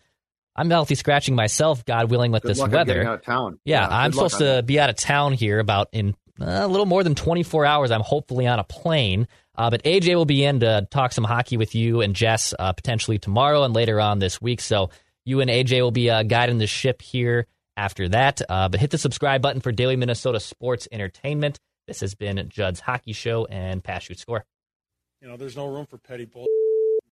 I'm 0.54 0.68
healthy 0.70 0.94
scratching 0.94 1.34
myself. 1.34 1.84
God 1.84 2.10
willing, 2.10 2.32
with 2.32 2.42
good 2.42 2.50
this 2.50 2.60
weather. 2.60 3.06
Out 3.06 3.14
of 3.14 3.24
town. 3.24 3.58
Yeah, 3.64 3.80
yeah 3.80 3.96
I'm 3.96 4.12
supposed 4.12 4.38
to 4.38 4.62
be 4.62 4.78
out 4.78 4.90
of 4.90 4.96
town 4.96 5.32
here 5.32 5.58
about 5.58 5.88
in 5.92 6.14
uh, 6.40 6.44
a 6.46 6.68
little 6.68 6.86
more 6.86 7.02
than 7.02 7.14
24 7.14 7.64
hours. 7.64 7.90
I'm 7.90 8.02
hopefully 8.02 8.46
on 8.46 8.58
a 8.58 8.64
plane. 8.64 9.28
Uh, 9.54 9.68
but 9.70 9.82
AJ 9.84 10.14
will 10.14 10.24
be 10.24 10.44
in 10.44 10.60
to 10.60 10.86
talk 10.90 11.12
some 11.12 11.24
hockey 11.24 11.56
with 11.56 11.74
you 11.74 12.00
and 12.00 12.16
Jess 12.16 12.54
uh, 12.58 12.72
potentially 12.72 13.18
tomorrow 13.18 13.64
and 13.64 13.74
later 13.74 14.00
on 14.00 14.18
this 14.18 14.40
week. 14.40 14.60
So 14.60 14.90
you 15.24 15.40
and 15.40 15.50
AJ 15.50 15.82
will 15.82 15.90
be 15.90 16.10
uh, 16.10 16.22
guiding 16.22 16.58
the 16.58 16.66
ship 16.66 17.02
here 17.02 17.46
after 17.76 18.08
that. 18.08 18.40
Uh, 18.48 18.68
but 18.68 18.80
hit 18.80 18.90
the 18.90 18.98
subscribe 18.98 19.42
button 19.42 19.60
for 19.60 19.70
daily 19.70 19.96
Minnesota 19.96 20.40
sports 20.40 20.88
entertainment. 20.90 21.60
This 21.86 22.00
has 22.00 22.14
been 22.14 22.48
Judd's 22.48 22.80
Hockey 22.80 23.12
Show 23.12 23.44
and 23.46 23.84
Pass 23.84 24.04
Shoot 24.04 24.18
Score. 24.18 24.44
You 25.22 25.28
know, 25.28 25.37
there's 25.37 25.56
no 25.56 25.72
room 25.72 25.87
for 25.87 25.98
petty 25.98 26.24
bull. 26.24 26.48